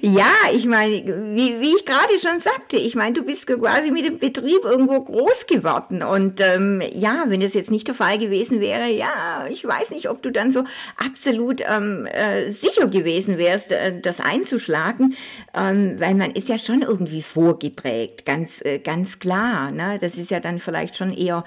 Ja, 0.00 0.32
ich 0.52 0.66
meine, 0.66 0.94
wie, 1.34 1.60
wie 1.60 1.74
ich 1.76 1.84
gerade 1.84 2.18
schon 2.20 2.40
sagte, 2.40 2.76
ich 2.76 2.94
meine, 2.94 3.14
du 3.14 3.22
bist 3.22 3.46
quasi 3.46 3.90
mit 3.90 4.06
dem 4.06 4.18
Betrieb 4.18 4.64
irgendwo 4.64 5.00
groß 5.00 5.46
geworden. 5.46 6.02
Und 6.02 6.40
ähm, 6.40 6.82
ja, 6.92 7.24
wenn 7.28 7.40
das 7.40 7.54
jetzt 7.54 7.70
nicht 7.70 7.88
der 7.88 7.94
Fall 7.94 8.18
gewesen 8.18 8.60
wäre, 8.60 8.88
ja, 8.88 9.46
ich 9.50 9.64
weiß 9.64 9.90
nicht, 9.90 10.08
ob 10.08 10.22
du 10.22 10.30
dann 10.30 10.52
so 10.52 10.64
absolut 10.96 11.62
ähm, 11.66 12.06
äh, 12.06 12.50
sicher 12.50 12.88
gewesen 12.88 13.38
wärst, 13.38 13.72
äh, 13.72 14.00
das 14.00 14.20
einzuschlagen, 14.20 15.16
ähm, 15.54 15.96
weil 15.98 16.14
man 16.14 16.32
ist 16.32 16.48
ja 16.48 16.58
schon 16.58 16.82
irgendwie 16.82 17.22
vorgeprägt, 17.22 18.26
ganz, 18.26 18.60
äh, 18.64 18.78
ganz 18.78 19.18
klar. 19.18 19.70
Ne? 19.70 19.98
Das 20.00 20.16
ist 20.16 20.30
ja 20.30 20.40
dann 20.40 20.58
vielleicht 20.58 20.96
schon 20.96 21.12
eher 21.12 21.44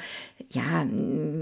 ja, 0.50 0.86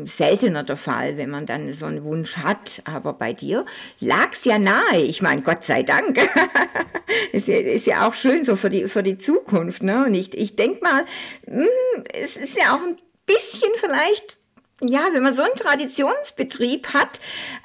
seltener 0.06 0.64
der 0.64 0.78
Fall, 0.78 1.18
wenn 1.18 1.30
man 1.30 1.46
dann 1.46 1.74
so 1.74 1.86
einen 1.86 2.04
Wunsch 2.04 2.38
hat. 2.38 2.82
Aber 2.86 3.14
bei 3.14 3.34
dir 3.34 3.66
lag's 4.00 4.44
ja 4.46 4.60
nahe. 4.60 5.02
Ich 5.02 5.22
meine, 5.22 5.42
Gott 5.42 5.64
sei 5.64 5.84
Dank. 5.84 6.18
ist, 7.32 7.48
ja, 7.48 7.58
ist 7.58 7.88
ja 7.88 8.08
auch 8.08 8.14
schön 8.14 8.44
so 8.44 8.56
für 8.56 8.70
die, 8.70 8.88
für 8.88 9.04
die 9.04 9.18
Zukunft. 9.18 9.84
Ne? 9.84 10.06
Und 10.06 10.14
ich, 10.14 10.36
ich 10.38 10.56
denke 10.56 10.84
mal, 10.84 11.06
hm, 11.46 11.68
es 12.14 12.38
ist 12.38 12.58
ja 12.58 12.76
auch 12.76 12.82
ein 12.82 12.98
bisschen 13.26 13.72
vielleicht 13.76 14.37
ja, 14.82 15.00
wenn 15.12 15.24
man 15.24 15.34
so 15.34 15.42
einen 15.42 15.56
Traditionsbetrieb 15.56 16.94
hat, 16.94 17.20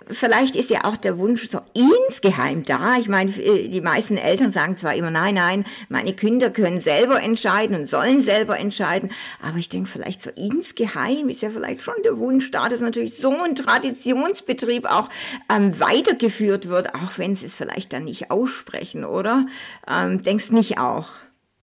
vielleicht 0.07 0.57
ist 0.57 0.71
ja 0.71 0.85
auch 0.85 0.97
der 0.97 1.19
Wunsch 1.19 1.47
so 1.49 1.61
insgeheim 1.75 2.65
da. 2.65 2.97
Ich 2.99 3.09
meine, 3.09 3.31
die 3.31 3.81
meisten 3.83 4.17
Eltern 4.17 4.51
sagen 4.51 4.79
zwar 4.79 4.95
immer, 4.95 5.11
nein, 5.11 5.35
nein, 5.35 5.65
meine 5.91 6.15
Kinder 6.15 6.51
können 6.51 6.81
selber 6.81 7.23
entscheiden 7.23 7.77
und 7.77 7.87
sollen 7.87 8.23
selber 8.23 8.59
entscheiden, 8.59 9.11
aber 9.43 9.59
ich 9.59 9.69
denke, 9.69 9.91
vielleicht 9.91 10.23
so 10.23 10.31
insgeheim 10.31 11.29
ist 11.29 11.43
ja 11.43 11.51
vielleicht 11.51 11.83
schon 11.83 12.03
der 12.03 12.17
Wunsch 12.17 12.51
da, 12.51 12.71
dass 12.71 12.81
natürlich 12.81 13.19
so 13.19 13.31
ein 13.31 13.55
Traditionsbetrieb 13.55 14.91
auch 14.91 15.11
ähm, 15.55 15.79
weitergeführt 15.79 16.69
wird, 16.69 16.95
auch 16.95 17.19
wenn 17.19 17.37
sie 17.37 17.47
es 17.47 17.55
vielleicht 17.55 17.93
dann 17.93 18.05
nicht 18.05 18.31
aussprechen, 18.31 19.05
oder? 19.05 19.47
Ähm, 19.87 20.23
denkst 20.23 20.51
nicht 20.51 20.79
auch? 20.79 21.09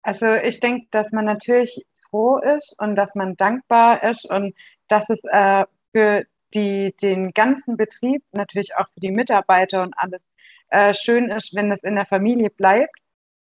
Also 0.01 0.25
ich 0.25 0.59
denke, 0.59 0.87
dass 0.91 1.11
man 1.11 1.25
natürlich 1.25 1.85
froh 2.09 2.39
ist 2.39 2.75
und 2.77 2.95
dass 2.95 3.15
man 3.15 3.37
dankbar 3.37 4.03
ist 4.03 4.25
und 4.25 4.53
dass 4.89 5.09
es 5.09 5.19
äh, 5.31 5.65
für 5.91 6.25
die, 6.53 6.95
den 7.01 7.31
ganzen 7.31 7.77
Betrieb, 7.77 8.23
natürlich 8.31 8.75
auch 8.75 8.87
für 8.93 8.99
die 8.99 9.11
Mitarbeiter 9.11 9.83
und 9.83 9.93
alles, 9.97 10.21
äh, 10.69 10.93
schön 10.93 11.29
ist, 11.29 11.55
wenn 11.55 11.71
es 11.71 11.83
in 11.83 11.95
der 11.95 12.05
Familie 12.05 12.49
bleibt 12.49 12.95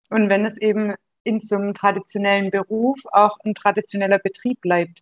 und 0.10 0.30
wenn 0.30 0.46
es 0.46 0.58
eben 0.58 0.96
in 1.24 1.42
so 1.42 1.56
einem 1.56 1.74
traditionellen 1.74 2.52
Beruf 2.52 3.00
auch 3.12 3.38
ein 3.44 3.54
traditioneller 3.54 4.20
Betrieb 4.20 4.62
bleibt. 4.62 5.02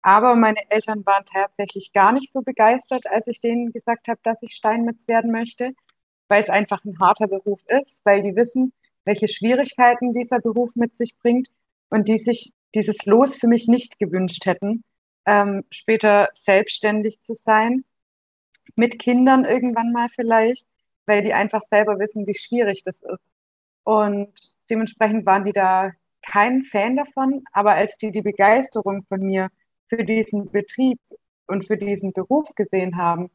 Aber 0.00 0.34
meine 0.36 0.70
Eltern 0.70 1.04
waren 1.04 1.24
tatsächlich 1.26 1.92
gar 1.92 2.12
nicht 2.12 2.32
so 2.32 2.40
begeistert, 2.40 3.06
als 3.06 3.26
ich 3.26 3.40
denen 3.40 3.72
gesagt 3.72 4.08
habe, 4.08 4.20
dass 4.22 4.42
ich 4.42 4.54
Steinmetz 4.54 5.08
werden 5.08 5.30
möchte, 5.30 5.72
weil 6.28 6.42
es 6.42 6.48
einfach 6.48 6.84
ein 6.84 6.98
harter 7.00 7.26
Beruf 7.26 7.60
ist, 7.68 8.00
weil 8.04 8.22
die 8.22 8.36
wissen, 8.36 8.72
welche 9.04 9.28
Schwierigkeiten 9.28 10.12
dieser 10.12 10.38
Beruf 10.38 10.70
mit 10.74 10.96
sich 10.96 11.18
bringt 11.18 11.48
und 11.90 12.08
die 12.08 12.18
sich 12.18 12.52
dieses 12.74 13.04
Los 13.06 13.36
für 13.36 13.48
mich 13.48 13.66
nicht 13.68 13.98
gewünscht 13.98 14.46
hätten 14.46 14.84
ähm, 15.28 15.64
später 15.70 16.30
selbstständig 16.34 17.20
zu 17.20 17.34
sein, 17.34 17.84
mit 18.76 18.98
Kindern 18.98 19.44
irgendwann 19.44 19.92
mal 19.92 20.08
vielleicht, 20.08 20.66
weil 21.06 21.22
die 21.22 21.34
einfach 21.34 21.62
selber 21.68 21.98
wissen, 21.98 22.26
wie 22.26 22.34
schwierig 22.34 22.82
das 22.82 22.96
ist. 23.02 23.34
Und 23.84 24.32
dementsprechend 24.70 25.26
waren 25.26 25.44
die 25.44 25.52
da 25.52 25.92
kein 26.22 26.64
Fan 26.64 26.96
davon, 26.96 27.44
aber 27.52 27.74
als 27.74 27.96
die 27.98 28.10
die 28.10 28.22
Begeisterung 28.22 29.04
von 29.08 29.20
mir 29.20 29.50
für 29.88 30.04
diesen 30.04 30.50
Betrieb 30.50 30.98
und 31.46 31.66
für 31.66 31.76
diesen 31.76 32.12
Beruf 32.12 32.54
gesehen 32.54 32.96
haben, 32.96 33.30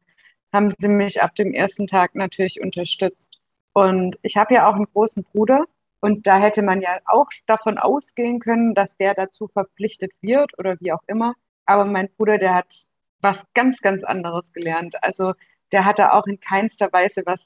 haben 0.51 0.73
sie 0.79 0.88
mich 0.88 1.21
ab 1.21 1.35
dem 1.35 1.53
ersten 1.53 1.88
Tag 1.88 2.15
natürlich 2.15 2.62
unterstützt. 2.62 3.27
Und 3.73 4.17
ich 4.23 4.35
habe 4.38 4.55
ja 4.55 4.67
auch 4.67 4.75
einen 4.75 4.91
großen 4.93 5.23
Bruder 5.23 5.65
und 6.00 6.27
da 6.27 6.39
hätte 6.39 6.63
man 6.63 6.81
ja 6.81 7.00
auch 7.05 7.29
davon 7.47 7.77
ausgehen 7.77 8.39
können, 8.39 8.73
dass 8.75 8.97
der 8.97 9.13
dazu 9.13 9.47
verpflichtet 9.47 10.12
wird 10.21 10.57
oder 10.59 10.79
wie 10.79 10.91
auch 10.91 11.03
immer. 11.07 11.35
Aber 11.65 11.86
mein 11.86 12.10
Bruder, 12.10 12.38
der 12.38 12.55
hat 12.55 12.88
was 13.22 13.43
ganz, 13.53 13.82
ganz 13.82 14.03
anderes 14.03 14.51
gelernt. 14.53 15.01
Also 15.03 15.34
der 15.72 15.86
hatte 15.86 16.13
auch 16.13 16.27
in 16.27 16.39
keinster 16.39 16.91
Weise 16.91 17.24
was 17.25 17.39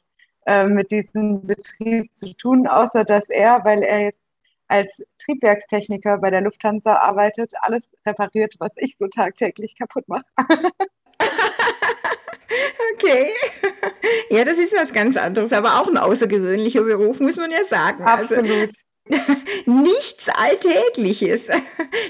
äh, 0.45 0.65
mit 0.65 0.91
diesem 0.91 1.45
Betrieb 1.45 2.09
zu 2.15 2.33
tun, 2.33 2.67
außer 2.67 3.03
dass 3.03 3.29
er, 3.29 3.63
weil 3.63 3.83
er 3.83 3.99
jetzt 3.99 4.27
als 4.67 4.91
Triebwerkstechniker 5.19 6.17
bei 6.17 6.29
der 6.29 6.41
Lufthansa 6.41 6.95
arbeitet, 6.95 7.53
alles 7.61 7.83
repariert, 8.05 8.55
was 8.59 8.73
ich 8.77 8.95
so 8.99 9.07
tagtäglich 9.07 9.77
kaputt 9.77 10.07
mache. 10.07 10.25
okay. 12.93 13.29
Ja, 14.29 14.43
das 14.43 14.57
ist 14.57 14.75
was 14.75 14.93
ganz 14.93 15.15
anderes, 15.15 15.53
aber 15.53 15.79
auch 15.79 15.87
ein 15.87 15.97
außergewöhnlicher 15.97 16.83
Beruf, 16.83 17.19
muss 17.19 17.37
man 17.37 17.51
ja 17.51 17.63
sagen. 17.63 18.03
Also 18.03 18.35
Absolut. 18.35 18.51
Also, 18.51 18.86
Nichts 19.65 20.29
Alltägliches. 20.29 21.47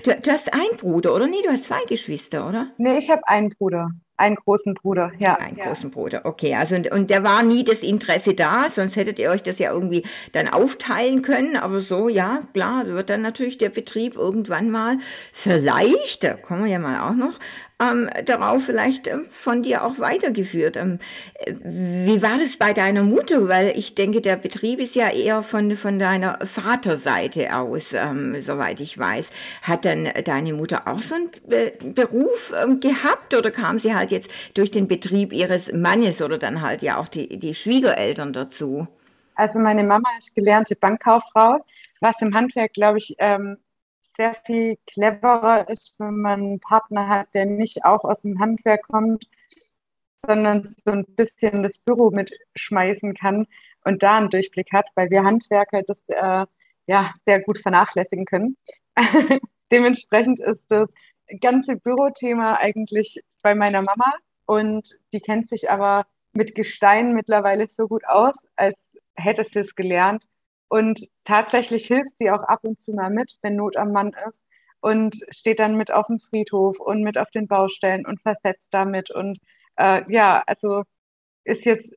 Du, 0.04 0.16
du, 0.16 0.32
hast 0.32 0.54
einen 0.54 0.78
Bruder, 0.78 1.14
oder? 1.14 1.28
Nee, 1.28 1.42
du 1.44 1.50
hast 1.50 1.66
zwei 1.66 1.84
Geschwister, 1.88 2.48
oder? 2.48 2.68
Nee, 2.78 2.98
ich 2.98 3.10
habe 3.10 3.28
einen 3.28 3.50
Bruder. 3.50 3.90
Einen 4.20 4.36
großen 4.36 4.74
Bruder, 4.74 5.12
ja. 5.20 5.36
Einen 5.36 5.58
ja. 5.58 5.66
großen 5.66 5.92
Bruder, 5.92 6.22
okay. 6.26 6.56
Also 6.56 6.76
und, 6.76 6.92
und 6.92 7.12
der 7.12 7.24
war 7.24 7.44
nie 7.44 7.64
das 7.64 7.84
Interesse 7.84 8.34
da, 8.34 8.68
sonst 8.72 8.96
hättet 8.96 9.20
ihr 9.20 9.30
euch 9.30 9.44
das 9.44 9.60
ja 9.60 9.72
irgendwie 9.72 10.04
dann 10.32 10.48
aufteilen 10.48 11.22
können. 11.22 11.56
Aber 11.56 11.82
so, 11.82 12.10
ja, 12.10 12.40
klar, 12.54 12.88
wird 12.88 13.12
dann 13.12 13.22
natürlich 13.22 13.60
der 13.60 13.70
Betrieb 13.70 14.16
irgendwann 14.16 14.72
mal 14.72 14.98
vielleicht, 15.32 16.24
da 16.24 16.34
kommen 16.34 16.64
wir 16.64 16.72
ja 16.72 16.80
mal 16.80 17.08
auch 17.08 17.16
noch, 17.16 17.38
ähm, 17.80 18.10
darauf 18.26 18.64
vielleicht 18.64 19.08
ähm, 19.08 19.26
von 19.30 19.62
dir 19.62 19.84
auch 19.84 20.00
weitergeführt. 20.00 20.78
Ähm, 20.78 21.00
wie 21.46 22.22
war 22.22 22.38
das 22.40 22.58
bei 22.58 22.74
deiner 22.74 23.04
Mutter? 23.04 23.48
Weil 23.48 23.78
ich 23.78 23.94
denke, 23.94 24.22
der 24.22 24.36
Betrieb 24.36 24.80
ist 24.80 24.96
ja 24.96 25.10
eher 25.10 25.44
von, 25.44 25.76
von 25.76 26.00
deiner 26.00 26.40
Vaterseite 26.44 27.56
aus, 27.56 27.94
ähm, 27.94 28.42
soweit 28.42 28.82
ich 28.82 28.98
weiß. 28.98 29.30
Hat 29.62 29.86
dann 29.86 30.10
deine 30.26 30.54
Mutter 30.54 30.88
auch 30.88 31.00
so 31.00 31.16
einen 31.16 31.30
Be 31.48 31.74
Beruf 31.94 32.54
ähm, 32.64 32.80
gehabt 32.80 33.34
oder 33.34 33.52
kam 33.52 33.80
sie 33.80 33.94
halt 33.94 34.12
jetzt 34.12 34.30
durch 34.56 34.72
den 34.72 34.88
Betrieb 34.88 35.32
ihres 35.32 35.72
Mannes 35.72 36.22
oder 36.22 36.38
dann 36.38 36.62
halt 36.62 36.82
ja 36.82 36.98
auch 36.98 37.08
die, 37.08 37.38
die 37.38 37.54
Schwiegereltern 37.54 38.34
dazu? 38.34 38.88
Also 39.36 39.60
meine 39.60 39.84
Mama 39.84 40.10
ist 40.18 40.34
gelernte 40.34 40.76
Bankkauffrau, 40.76 41.64
was 42.02 42.16
im 42.22 42.34
Handwerk, 42.34 42.74
glaube 42.74 42.98
ich, 42.98 43.16
ähm, 43.20 43.58
sehr 44.18 44.34
viel 44.46 44.78
cleverer 44.88 45.70
ist, 45.70 45.94
wenn 46.00 46.18
man 46.18 46.42
einen 46.42 46.60
Partner 46.60 47.08
hat, 47.08 47.34
der 47.34 47.46
nicht 47.46 47.86
auch 47.86 48.04
aus 48.04 48.24
dem 48.24 48.40
Handwerk 48.40 48.88
kommt, 48.88 49.26
sondern 50.26 50.68
so 50.86 50.92
ein 50.92 51.06
bisschen 51.06 51.64
das 51.64 51.78
Büro 51.86 52.12
mitschmeißen 52.12 53.14
kann 53.14 53.48
und 53.86 54.04
da 54.04 54.18
einen 54.18 54.30
Durchblick 54.30 54.74
hat, 54.74 54.88
weil 54.96 55.10
wir 55.10 55.24
Handwerker 55.24 55.84
das 55.84 56.04
äh, 56.10 56.46
ja 56.88 57.14
sehr 57.26 57.42
gut 57.44 57.60
vernachlässigen 57.60 58.26
können. 58.26 58.58
Dementsprechend 59.72 60.40
ist 60.40 60.70
das 60.72 60.90
ganze 61.42 61.76
Bürothema 61.76 62.56
eigentlich 62.56 63.22
bei 63.44 63.54
meiner 63.56 63.82
Mama 63.82 64.14
und 64.46 64.98
die 65.14 65.20
kennt 65.20 65.50
sich 65.50 65.70
aber 65.70 66.06
mit 66.34 66.56
Gestein 66.56 67.14
mittlerweile 67.14 67.68
so 67.68 67.88
gut 67.88 68.06
aus, 68.06 68.36
als 68.56 68.76
hätte 69.16 69.46
sie 69.52 69.60
es 69.60 69.76
gelernt 69.76 70.24
und 70.70 71.08
tatsächlich 71.24 71.88
hilft 71.88 72.18
sie 72.18 72.32
auch 72.32 72.44
ab 72.44 72.60
und 72.64 72.82
zu 72.82 72.94
mal 72.94 73.10
mit, 73.10 73.38
wenn 73.42 73.56
Not 73.56 73.78
am 73.78 73.92
Mann 73.92 74.14
ist 74.28 74.44
und 74.82 75.18
steht 75.30 75.60
dann 75.60 75.78
mit 75.78 75.92
auf 75.92 76.08
dem 76.08 76.20
Friedhof 76.20 76.80
und 76.80 77.04
mit 77.04 77.18
auf 77.18 77.30
den 77.32 77.48
Baustellen 77.48 78.06
und 78.06 78.22
versetzt 78.22 78.70
damit. 78.72 79.12
Und 79.12 79.40
äh, 79.78 80.04
ja, 80.12 80.44
also 80.48 80.84
ist 81.44 81.66
jetzt 81.66 81.90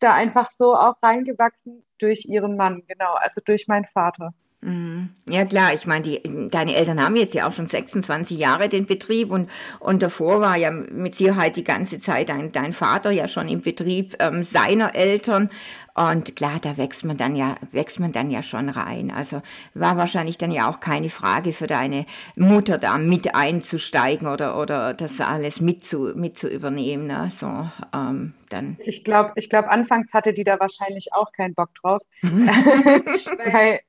da 0.00 0.14
einfach 0.14 0.50
so 0.52 0.74
auch 0.74 1.02
reingewachsen 1.02 1.84
durch 1.98 2.24
ihren 2.26 2.56
Mann, 2.56 2.82
genau, 2.86 3.14
also 3.14 3.40
durch 3.44 3.68
meinen 3.68 3.86
Vater. 3.86 4.32
Mhm. 4.62 5.08
Ja 5.26 5.46
klar, 5.46 5.72
ich 5.72 5.86
meine, 5.86 6.02
die, 6.02 6.50
deine 6.50 6.74
Eltern 6.74 7.02
haben 7.02 7.16
jetzt 7.16 7.32
ja 7.32 7.48
auch 7.48 7.52
schon 7.54 7.66
26 7.66 8.38
Jahre 8.38 8.68
den 8.68 8.84
Betrieb 8.84 9.30
und, 9.30 9.48
und 9.78 10.02
davor 10.02 10.42
war 10.42 10.56
ja 10.56 10.70
mit 10.70 11.14
Sicherheit 11.14 11.56
die 11.56 11.64
ganze 11.64 11.98
Zeit 11.98 12.28
dein, 12.28 12.52
dein 12.52 12.74
Vater 12.74 13.10
ja 13.10 13.26
schon 13.26 13.48
im 13.48 13.62
Betrieb 13.62 14.16
ähm, 14.20 14.44
seiner 14.44 14.94
Eltern 14.94 15.48
und 15.94 16.36
klar, 16.36 16.58
da 16.60 16.76
wächst 16.76 17.04
man 17.04 17.16
dann 17.16 17.36
ja, 17.36 17.56
wächst 17.72 18.00
man 18.00 18.12
dann 18.12 18.30
ja 18.30 18.42
schon 18.42 18.68
rein. 18.68 19.10
Also 19.10 19.42
war 19.74 19.96
wahrscheinlich 19.96 20.38
dann 20.38 20.50
ja 20.50 20.68
auch 20.68 20.80
keine 20.80 21.10
Frage 21.10 21.52
für 21.52 21.66
deine 21.66 22.06
Mutter 22.36 22.78
da 22.78 22.96
mit 22.98 23.34
einzusteigen 23.34 24.28
oder, 24.28 24.58
oder 24.58 24.94
das 24.94 25.20
alles 25.20 25.60
mit 25.60 25.84
zu, 25.84 26.12
mit 26.14 26.38
zu 26.38 26.48
übernehmen. 26.48 27.06
Ne? 27.06 27.30
So, 27.34 27.68
ähm, 27.94 28.34
dann. 28.50 28.76
Ich 28.84 29.04
glaube, 29.04 29.32
ich 29.36 29.50
glaube, 29.50 29.70
anfangs 29.70 30.12
hatte 30.12 30.32
die 30.32 30.44
da 30.44 30.60
wahrscheinlich 30.60 31.12
auch 31.12 31.32
keinen 31.32 31.54
Bock 31.54 31.74
drauf. 31.74 32.02
Weil 32.22 33.80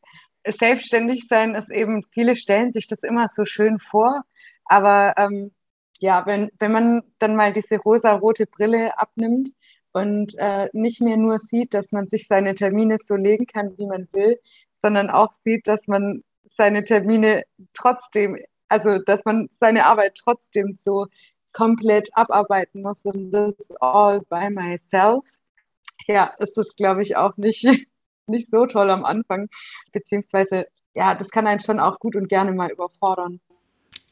selbstständig 0.45 1.27
sein 1.27 1.55
ist 1.55 1.69
eben, 1.69 2.03
viele 2.11 2.35
stellen 2.35 2.73
sich 2.73 2.87
das 2.87 3.03
immer 3.03 3.29
so 3.33 3.45
schön 3.45 3.79
vor, 3.79 4.23
aber 4.65 5.13
ähm, 5.17 5.51
ja, 5.99 6.25
wenn, 6.25 6.51
wenn 6.59 6.71
man 6.71 7.03
dann 7.19 7.35
mal 7.35 7.53
diese 7.53 7.77
rosa-rote 7.77 8.47
Brille 8.47 8.97
abnimmt 8.97 9.49
und 9.91 10.33
äh, 10.37 10.69
nicht 10.73 11.01
mehr 11.01 11.17
nur 11.17 11.39
sieht, 11.39 11.73
dass 11.73 11.91
man 11.91 12.07
sich 12.07 12.27
seine 12.27 12.55
Termine 12.55 12.97
so 13.07 13.15
legen 13.15 13.45
kann, 13.45 13.77
wie 13.77 13.85
man 13.85 14.07
will, 14.13 14.39
sondern 14.81 15.09
auch 15.09 15.33
sieht, 15.43 15.67
dass 15.67 15.87
man 15.87 16.23
seine 16.57 16.83
Termine 16.83 17.43
trotzdem, 17.73 18.37
also 18.67 18.99
dass 18.99 19.23
man 19.25 19.49
seine 19.59 19.85
Arbeit 19.85 20.15
trotzdem 20.15 20.77
so 20.83 21.07
komplett 21.53 22.09
abarbeiten 22.13 22.81
muss 22.81 23.05
und 23.05 23.31
das 23.31 23.53
all 23.79 24.21
by 24.29 24.49
myself. 24.49 25.25
Ja, 26.07 26.33
ist 26.39 26.57
das, 26.57 26.67
glaube 26.75 27.03
ich, 27.03 27.15
auch 27.15 27.37
nicht 27.37 27.67
nicht 28.31 28.49
so 28.51 28.65
toll 28.65 28.89
am 28.89 29.05
Anfang, 29.05 29.49
beziehungsweise 29.91 30.65
ja, 30.93 31.15
das 31.15 31.29
kann 31.29 31.47
einen 31.47 31.59
schon 31.59 31.79
auch 31.79 31.99
gut 31.99 32.15
und 32.15 32.27
gerne 32.27 32.51
mal 32.51 32.71
überfordern. 32.71 33.39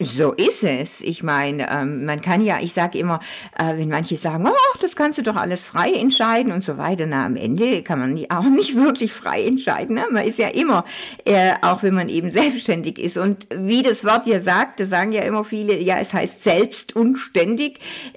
So 0.02 0.32
ist 0.32 0.64
es. 0.64 1.02
Ich 1.02 1.22
meine, 1.22 1.70
ähm, 1.70 2.06
man 2.06 2.22
kann 2.22 2.42
ja, 2.42 2.58
ich 2.62 2.72
sage 2.72 2.96
immer, 2.96 3.20
äh, 3.58 3.76
wenn 3.76 3.90
manche 3.90 4.16
sagen, 4.16 4.46
oh, 4.48 4.78
das 4.80 4.96
kannst 4.96 5.18
du 5.18 5.22
doch 5.22 5.36
alles 5.36 5.60
frei 5.60 5.92
entscheiden 5.92 6.52
und 6.52 6.62
so 6.62 6.78
weiter, 6.78 7.04
na, 7.06 7.26
am 7.26 7.36
Ende 7.36 7.82
kann 7.82 7.98
man 7.98 8.26
auch 8.30 8.44
nicht 8.50 8.76
wirklich 8.76 9.12
frei 9.12 9.44
entscheiden. 9.44 9.96
Ne? 9.96 10.06
Man 10.10 10.26
ist 10.26 10.38
ja 10.38 10.48
immer, 10.48 10.86
äh, 11.26 11.52
auch 11.60 11.82
wenn 11.82 11.92
man 11.92 12.08
eben 12.08 12.30
selbstständig 12.30 12.98
ist. 12.98 13.18
Und 13.18 13.46
wie 13.54 13.82
das 13.82 14.02
Wort 14.02 14.26
ja 14.26 14.40
sagt, 14.40 14.80
das 14.80 14.88
sagen 14.88 15.12
ja 15.12 15.20
immer 15.20 15.44
viele, 15.44 15.78
ja, 15.78 15.98
es 15.98 16.14
heißt 16.14 16.42
selbst 16.42 16.96
und 16.96 17.18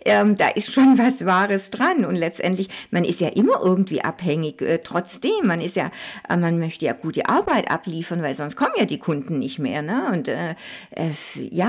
ähm, 0.06 0.36
da 0.36 0.48
ist 0.50 0.72
schon 0.72 0.98
was 0.98 1.26
Wahres 1.26 1.70
dran. 1.70 2.06
Und 2.06 2.16
letztendlich, 2.16 2.70
man 2.92 3.04
ist 3.04 3.20
ja 3.20 3.28
immer 3.28 3.60
irgendwie 3.62 4.02
abhängig. 4.02 4.62
Äh, 4.62 4.80
trotzdem, 4.80 5.32
man 5.48 5.60
ist 5.60 5.76
ja, 5.76 5.92
äh, 6.30 6.38
man 6.38 6.60
möchte 6.60 6.86
ja 6.86 6.94
gute 6.94 7.28
Arbeit 7.28 7.70
abliefern, 7.70 8.22
weil 8.22 8.36
sonst 8.36 8.56
kommen 8.56 8.72
ja 8.78 8.86
die 8.86 9.00
Kunden 9.00 9.40
nicht 9.40 9.60
mehr. 9.60 9.82
Ne? 9.82 10.04
Und 10.14 10.30
äh, 10.30 10.52
äh 10.92 11.12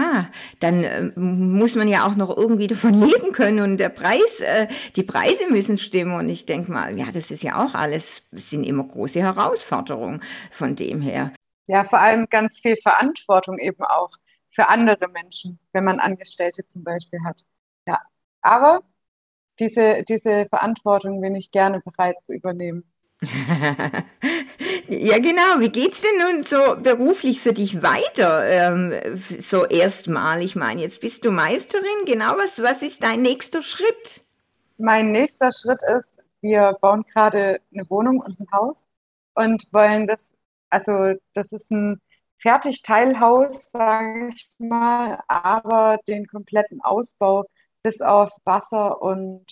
ja, 0.05 0.31
dann 0.61 0.85
äh, 0.85 1.03
muss 1.19 1.75
man 1.75 1.89
ja 1.89 2.07
auch 2.07 2.17
noch 2.17 2.37
irgendwie 2.37 2.67
davon 2.67 2.95
leben 3.01 3.33
können 3.33 3.61
und 3.61 3.79
der 3.79 3.89
Preis, 3.89 4.41
äh, 4.41 4.69
die 4.97 5.03
Preise 5.03 5.51
müssen 5.51 5.79
stimmen 5.79 6.15
und 6.15 6.29
ich 6.29 6.47
denke 6.47 6.73
mal, 6.73 6.99
ja, 6.99 7.07
das 7.13 7.31
ist 7.31 7.43
ja 7.43 7.65
auch 7.65 7.75
alles, 7.75 8.23
sind 8.33 8.65
immer 8.65 8.85
große 8.85 9.21
Herausforderungen 9.21 10.23
von 10.51 10.77
dem 10.77 11.01
her. 11.01 11.33
Ja, 11.67 11.85
vor 11.85 12.01
allem 12.01 12.27
ganz 12.29 12.59
viel 12.59 12.77
Verantwortung 12.77 13.59
eben 13.59 13.83
auch 13.83 14.11
für 14.51 14.69
andere 14.69 15.09
Menschen, 15.09 15.59
wenn 15.73 15.85
man 15.85 15.99
Angestellte 15.99 16.67
zum 16.69 16.85
Beispiel 16.85 17.21
hat. 17.25 17.43
Ja, 17.87 17.99
aber 18.43 18.83
diese, 19.59 20.05
diese 20.07 20.47
Verantwortung 20.49 21.21
bin 21.21 21.35
ich 21.35 21.51
gerne 21.51 21.81
bereit 21.81 22.17
zu 22.27 22.33
übernehmen. 22.33 22.85
Ja, 24.89 25.19
genau. 25.19 25.61
Wie 25.61 25.71
geht's 25.71 26.03
denn 26.03 26.19
nun 26.21 26.45
so 26.45 26.77
beruflich 26.81 27.41
für 27.41 27.53
dich 27.53 27.83
weiter? 27.83 28.45
Ähm, 28.47 28.93
so 29.41 29.65
erstmal. 29.65 30.43
Ich 30.43 30.57
meine, 30.57 30.83
jetzt 30.83 31.01
bist 31.01 31.25
du 31.25 31.31
Meisterin. 31.31 32.05
Genau, 32.07 32.37
was, 32.37 32.63
was 32.63 32.83
ist 32.83 33.03
dein 33.03 33.23
nächster 33.23 33.63
Schritt? 33.63 34.25
Mein 34.77 35.13
nächster 35.13 35.53
Schritt 35.53 35.81
ist, 35.83 36.19
wir 36.41 36.77
bauen 36.81 37.05
gerade 37.05 37.61
eine 37.73 37.89
Wohnung 37.89 38.21
und 38.21 38.39
ein 38.39 38.47
Haus 38.53 38.77
und 39.35 39.67
wollen 39.73 40.07
das, 40.07 40.35
also 40.69 41.15
das 41.33 41.47
ist 41.53 41.71
ein 41.71 42.01
Fertigteilhaus, 42.39 43.71
sage 43.71 44.29
ich 44.29 44.51
mal, 44.59 45.21
aber 45.29 45.99
den 46.07 46.27
kompletten 46.27 46.83
Ausbau 46.83 47.45
bis 47.83 48.01
auf 48.01 48.33
Wasser 48.45 49.01
und 49.01 49.45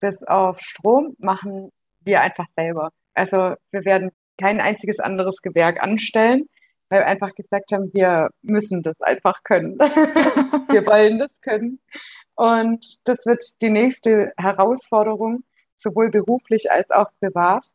bis 0.00 0.22
auf 0.24 0.60
Strom 0.60 1.16
machen 1.18 1.72
wir 2.00 2.20
einfach 2.20 2.46
selber. 2.54 2.90
Also 3.14 3.54
wir 3.72 3.84
werden 3.84 4.12
kein 4.40 4.60
einziges 4.60 4.98
anderes 4.98 5.36
Gewerk 5.42 5.82
anstellen, 5.82 6.48
weil 6.88 7.00
wir 7.00 7.06
einfach 7.06 7.34
gesagt 7.34 7.72
haben, 7.72 7.92
wir 7.92 8.30
müssen 8.42 8.82
das 8.82 9.00
einfach 9.00 9.42
können. 9.44 9.78
wir 9.78 10.86
wollen 10.86 11.18
das 11.18 11.40
können. 11.40 11.78
Und 12.34 12.98
das 13.04 13.24
wird 13.26 13.44
die 13.60 13.70
nächste 13.70 14.32
Herausforderung, 14.36 15.44
sowohl 15.78 16.10
beruflich 16.10 16.70
als 16.72 16.90
auch 16.90 17.10
privat. 17.20 17.66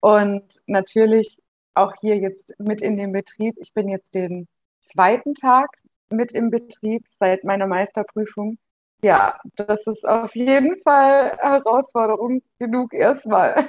Und 0.00 0.60
natürlich 0.66 1.38
auch 1.74 1.94
hier 2.00 2.16
jetzt 2.16 2.54
mit 2.58 2.82
in 2.82 2.96
den 2.96 3.12
Betrieb. 3.12 3.56
Ich 3.60 3.72
bin 3.72 3.88
jetzt 3.88 4.14
den 4.14 4.48
zweiten 4.80 5.34
Tag 5.34 5.70
mit 6.10 6.32
im 6.32 6.50
Betrieb 6.50 7.04
seit 7.18 7.44
meiner 7.44 7.66
Meisterprüfung. 7.66 8.58
Ja, 9.02 9.38
das 9.56 9.84
ist 9.86 10.04
auf 10.06 10.34
jeden 10.34 10.80
Fall 10.82 11.36
Herausforderung 11.38 12.42
genug 12.58 12.94
erstmal. 12.94 13.68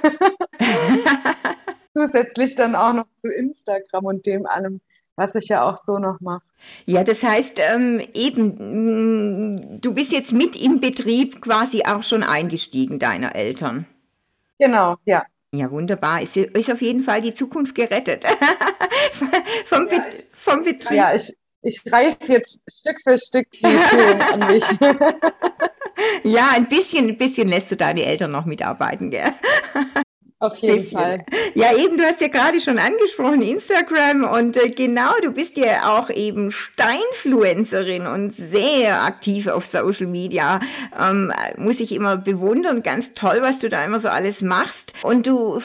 zusätzlich 1.94 2.54
dann 2.54 2.74
auch 2.74 2.92
noch 2.92 3.06
zu 3.22 3.28
Instagram 3.28 4.04
und 4.04 4.26
dem 4.26 4.46
allem, 4.46 4.80
was 5.16 5.34
ich 5.34 5.48
ja 5.48 5.68
auch 5.68 5.84
so 5.86 5.98
noch 5.98 6.20
mache. 6.20 6.42
Ja, 6.86 7.04
das 7.04 7.22
heißt 7.22 7.60
ähm, 7.74 8.02
eben, 8.14 9.54
mm, 9.56 9.80
du 9.80 9.94
bist 9.94 10.12
jetzt 10.12 10.32
mit 10.32 10.60
im 10.60 10.80
Betrieb 10.80 11.40
quasi 11.40 11.82
auch 11.84 12.02
schon 12.02 12.22
eingestiegen 12.22 12.98
deiner 12.98 13.34
Eltern. 13.36 13.86
Genau, 14.58 14.96
ja. 15.04 15.24
Ja, 15.52 15.70
wunderbar. 15.70 16.20
Ist, 16.20 16.36
ist 16.36 16.72
auf 16.72 16.82
jeden 16.82 17.02
Fall 17.02 17.20
die 17.20 17.32
Zukunft 17.32 17.76
gerettet. 17.76 18.24
vom, 19.66 19.88
ja, 19.88 19.98
Be 19.98 20.02
vom 20.32 20.64
Betrieb. 20.64 20.96
Ja, 20.96 21.14
ich, 21.14 21.32
ich 21.62 21.80
reiße 21.90 22.18
jetzt 22.26 22.58
Stück 22.68 23.00
für 23.04 23.16
Stück 23.16 23.48
die 23.52 23.64
Führung 23.64 24.20
an 24.20 24.46
mich. 24.48 24.64
ja, 26.24 26.48
ein 26.54 26.68
bisschen, 26.68 27.08
ein 27.08 27.16
bisschen 27.16 27.46
lässt 27.46 27.70
du 27.70 27.76
deine 27.76 28.04
Eltern 28.04 28.32
noch 28.32 28.46
mitarbeiten, 28.46 29.10
gell? 29.10 29.32
Auf 30.44 30.56
jeden 30.58 30.76
bisschen. 30.76 30.98
Fall. 30.98 31.24
Ja, 31.54 31.74
eben, 31.74 31.96
du 31.96 32.04
hast 32.04 32.20
ja 32.20 32.28
gerade 32.28 32.60
schon 32.60 32.78
angesprochen, 32.78 33.40
Instagram 33.40 34.24
und 34.24 34.58
äh, 34.58 34.68
genau, 34.68 35.12
du 35.22 35.30
bist 35.30 35.56
ja 35.56 35.96
auch 35.96 36.10
eben 36.10 36.50
Steinfluencerin 36.50 38.06
und 38.06 38.34
sehr 38.34 39.04
aktiv 39.04 39.46
auf 39.46 39.64
Social 39.64 40.06
Media. 40.06 40.60
Ähm, 41.00 41.32
muss 41.56 41.80
ich 41.80 41.92
immer 41.92 42.18
bewundern, 42.18 42.82
ganz 42.82 43.14
toll, 43.14 43.38
was 43.40 43.60
du 43.60 43.70
da 43.70 43.82
immer 43.84 44.00
so 44.00 44.08
alles 44.08 44.42
machst. 44.42 44.92
Und 45.02 45.26
du 45.26 45.58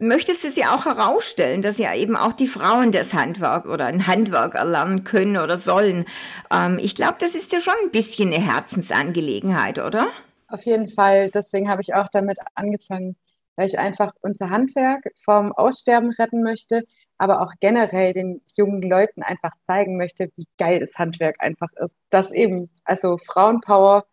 möchtest 0.00 0.44
es 0.44 0.56
ja 0.56 0.74
auch 0.74 0.84
herausstellen, 0.86 1.62
dass 1.62 1.78
ja 1.78 1.94
eben 1.94 2.16
auch 2.16 2.32
die 2.32 2.48
Frauen 2.48 2.90
das 2.90 3.12
Handwerk 3.12 3.66
oder 3.66 3.86
ein 3.86 4.08
Handwerk 4.08 4.56
erlernen 4.56 5.04
können 5.04 5.36
oder 5.36 5.58
sollen. 5.58 6.06
Ähm, 6.52 6.80
ich 6.82 6.96
glaube, 6.96 7.18
das 7.20 7.36
ist 7.36 7.52
ja 7.52 7.60
schon 7.60 7.74
ein 7.84 7.92
bisschen 7.92 8.32
eine 8.32 8.44
Herzensangelegenheit, 8.44 9.78
oder? 9.78 10.08
Auf 10.48 10.64
jeden 10.64 10.88
Fall. 10.88 11.30
Deswegen 11.30 11.68
habe 11.68 11.82
ich 11.82 11.94
auch 11.94 12.08
damit 12.12 12.38
angefangen 12.56 13.14
weil 13.56 13.68
ich 13.68 13.78
einfach 13.78 14.12
unser 14.20 14.50
Handwerk 14.50 15.04
vom 15.24 15.52
Aussterben 15.52 16.10
retten 16.10 16.42
möchte, 16.42 16.84
aber 17.18 17.42
auch 17.42 17.52
generell 17.60 18.12
den 18.12 18.42
jungen 18.56 18.82
Leuten 18.82 19.22
einfach 19.22 19.52
zeigen 19.62 19.96
möchte, 19.96 20.30
wie 20.36 20.46
geil 20.58 20.80
das 20.80 20.94
Handwerk 20.96 21.36
einfach 21.40 21.70
ist. 21.76 21.96
Dass 22.10 22.30
eben, 22.32 22.70
also 22.84 23.16
Frauenpower 23.18 24.04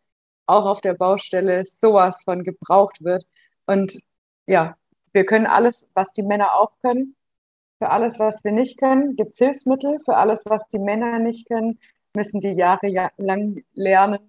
auch 0.45 0.65
auf 0.65 0.81
der 0.81 0.93
Baustelle 0.93 1.65
sowas 1.65 2.23
von 2.23 2.43
gebraucht 2.43 3.03
wird. 3.03 3.25
Und 3.65 3.99
ja, 4.47 4.75
wir 5.13 5.25
können 5.25 5.47
alles, 5.47 5.87
was 5.93 6.11
die 6.13 6.23
Männer 6.23 6.55
auch 6.55 6.71
können. 6.81 7.15
Für 7.79 7.89
alles, 7.89 8.19
was 8.19 8.43
wir 8.43 8.51
nicht 8.51 8.79
können, 8.79 9.15
gibt 9.15 9.31
es 9.31 9.37
Hilfsmittel. 9.39 9.99
Für 10.05 10.17
alles, 10.17 10.41
was 10.45 10.67
die 10.69 10.79
Männer 10.79 11.19
nicht 11.19 11.47
können, 11.47 11.79
müssen 12.15 12.41
die 12.41 12.51
Jahre 12.51 13.11
lang 13.17 13.63
lernen, 13.73 14.19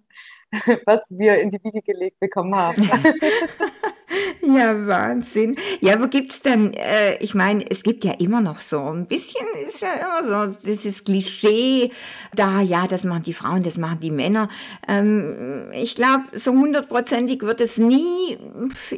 was 0.85 1.01
wir 1.09 1.39
in 1.39 1.51
die 1.51 1.63
Wiege 1.63 1.81
gelegt 1.81 2.19
bekommen 2.19 2.55
haben. 2.55 2.81
Ja, 4.45 4.87
Wahnsinn. 4.87 5.55
Ja, 5.79 6.01
wo 6.01 6.07
gibt's 6.07 6.41
denn, 6.41 6.73
äh, 6.73 7.15
ich 7.21 7.33
meine, 7.33 7.63
es 7.69 7.81
gibt 7.81 8.03
ja 8.03 8.11
immer 8.19 8.41
noch 8.41 8.59
so 8.59 8.81
ein 8.81 9.05
bisschen, 9.05 9.45
ist 9.65 9.81
ja 9.81 9.93
immer 9.93 10.51
so 10.51 10.57
dieses 10.65 11.05
Klischee 11.05 11.91
da, 12.35 12.59
ja, 12.59 12.87
das 12.87 13.05
machen 13.05 13.23
die 13.23 13.33
Frauen, 13.33 13.63
das 13.63 13.77
machen 13.77 13.99
die 14.01 14.11
Männer. 14.11 14.49
Ähm, 14.87 15.69
ich 15.73 15.95
glaube, 15.95 16.23
so 16.33 16.51
hundertprozentig 16.51 17.41
wird 17.41 17.61
es 17.61 17.77
nie, 17.77 18.37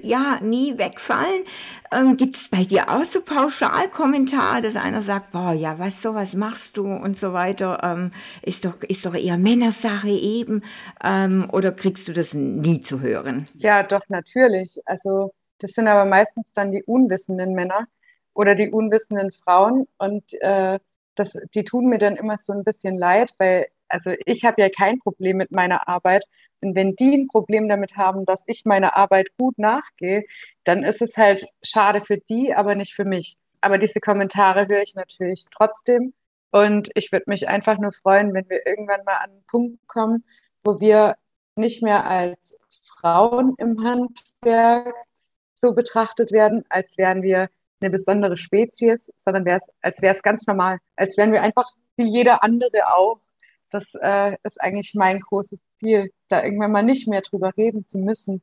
ja, 0.01 0.39
nie 0.41 0.77
wegfallen. 0.79 1.43
Ähm, 1.91 2.17
Gibt 2.17 2.37
es 2.37 2.47
bei 2.47 2.63
dir 2.63 2.89
auch 2.89 3.03
so 3.03 3.21
Pauschalkommentare, 3.21 4.61
dass 4.63 4.75
einer 4.75 5.03
sagt, 5.03 5.31
boah, 5.31 5.53
ja, 5.53 5.77
was, 5.77 6.01
sowas 6.01 6.33
machst 6.33 6.77
du 6.77 6.87
und 6.87 7.17
so 7.17 7.33
weiter, 7.33 7.81
ähm, 7.83 8.11
ist 8.41 8.65
doch, 8.65 8.81
ist 8.81 9.05
doch 9.05 9.13
eher 9.13 9.37
Männersache 9.37 10.09
eben, 10.09 10.63
ähm, 11.03 11.47
oder 11.51 11.71
kriegst 11.71 12.07
du 12.07 12.13
das 12.13 12.33
nie 12.33 12.81
zu 12.81 13.01
hören? 13.01 13.47
Ja, 13.53 13.83
doch, 13.83 14.01
natürlich. 14.09 14.79
Also, 14.85 15.34
das 15.59 15.71
sind 15.71 15.87
aber 15.87 16.05
meistens 16.05 16.51
dann 16.53 16.71
die 16.71 16.83
unwissenden 16.83 17.53
Männer 17.53 17.87
oder 18.33 18.55
die 18.55 18.69
unwissenden 18.69 19.31
Frauen 19.31 19.87
und 19.97 20.23
äh, 20.41 20.79
das, 21.15 21.37
die 21.53 21.63
tun 21.63 21.87
mir 21.87 21.97
dann 21.97 22.17
immer 22.17 22.37
so 22.43 22.53
ein 22.53 22.63
bisschen 22.63 22.95
leid, 22.95 23.33
weil 23.37 23.67
also 23.87 24.11
ich 24.25 24.43
habe 24.45 24.61
ja 24.61 24.69
kein 24.69 24.99
Problem 24.99 25.37
mit 25.37 25.51
meiner 25.51 25.87
Arbeit. 25.87 26.25
Und 26.61 26.75
wenn 26.75 26.95
die 26.95 27.15
ein 27.15 27.27
Problem 27.27 27.69
damit 27.69 27.97
haben, 27.97 28.25
dass 28.25 28.41
ich 28.47 28.65
meiner 28.65 28.97
Arbeit 28.97 29.29
gut 29.37 29.57
nachgehe, 29.57 30.25
dann 30.63 30.83
ist 30.83 31.01
es 31.01 31.15
halt 31.15 31.45
schade 31.61 32.01
für 32.01 32.17
die, 32.17 32.53
aber 32.53 32.75
nicht 32.75 32.93
für 32.93 33.05
mich. 33.05 33.37
Aber 33.61 33.77
diese 33.77 33.99
Kommentare 33.99 34.67
höre 34.67 34.81
ich 34.81 34.95
natürlich 34.95 35.45
trotzdem. 35.55 36.13
Und 36.51 36.89
ich 36.95 37.11
würde 37.11 37.25
mich 37.27 37.49
einfach 37.49 37.77
nur 37.77 37.91
freuen, 37.91 38.33
wenn 38.33 38.49
wir 38.49 38.65
irgendwann 38.65 39.03
mal 39.05 39.17
an 39.17 39.31
einen 39.31 39.43
Punkt 39.47 39.87
kommen, 39.87 40.23
wo 40.63 40.79
wir 40.79 41.15
nicht 41.55 41.83
mehr 41.83 42.05
als 42.05 42.57
Frauen 42.99 43.55
im 43.57 43.83
Handwerk 43.83 44.95
so 45.55 45.73
betrachtet 45.73 46.31
werden, 46.31 46.63
als 46.69 46.97
wären 46.97 47.21
wir 47.23 47.49
eine 47.81 47.89
besondere 47.89 48.37
Spezies, 48.37 49.11
sondern 49.17 49.45
wär's, 49.45 49.63
als 49.81 50.01
wäre 50.01 50.15
es 50.15 50.23
ganz 50.23 50.47
normal, 50.47 50.79
als 50.95 51.17
wären 51.17 51.31
wir 51.31 51.41
einfach 51.41 51.69
wie 51.97 52.05
jeder 52.05 52.43
andere 52.43 52.93
auch. 52.93 53.19
Das 53.71 53.83
äh, 54.01 54.37
ist 54.43 54.61
eigentlich 54.61 54.93
mein 54.95 55.19
großes 55.19 55.59
Ziel, 55.79 56.11
da 56.29 56.43
irgendwann 56.43 56.71
mal 56.71 56.83
nicht 56.83 57.07
mehr 57.07 57.21
drüber 57.21 57.51
reden 57.57 57.87
zu 57.87 57.97
müssen. 57.97 58.41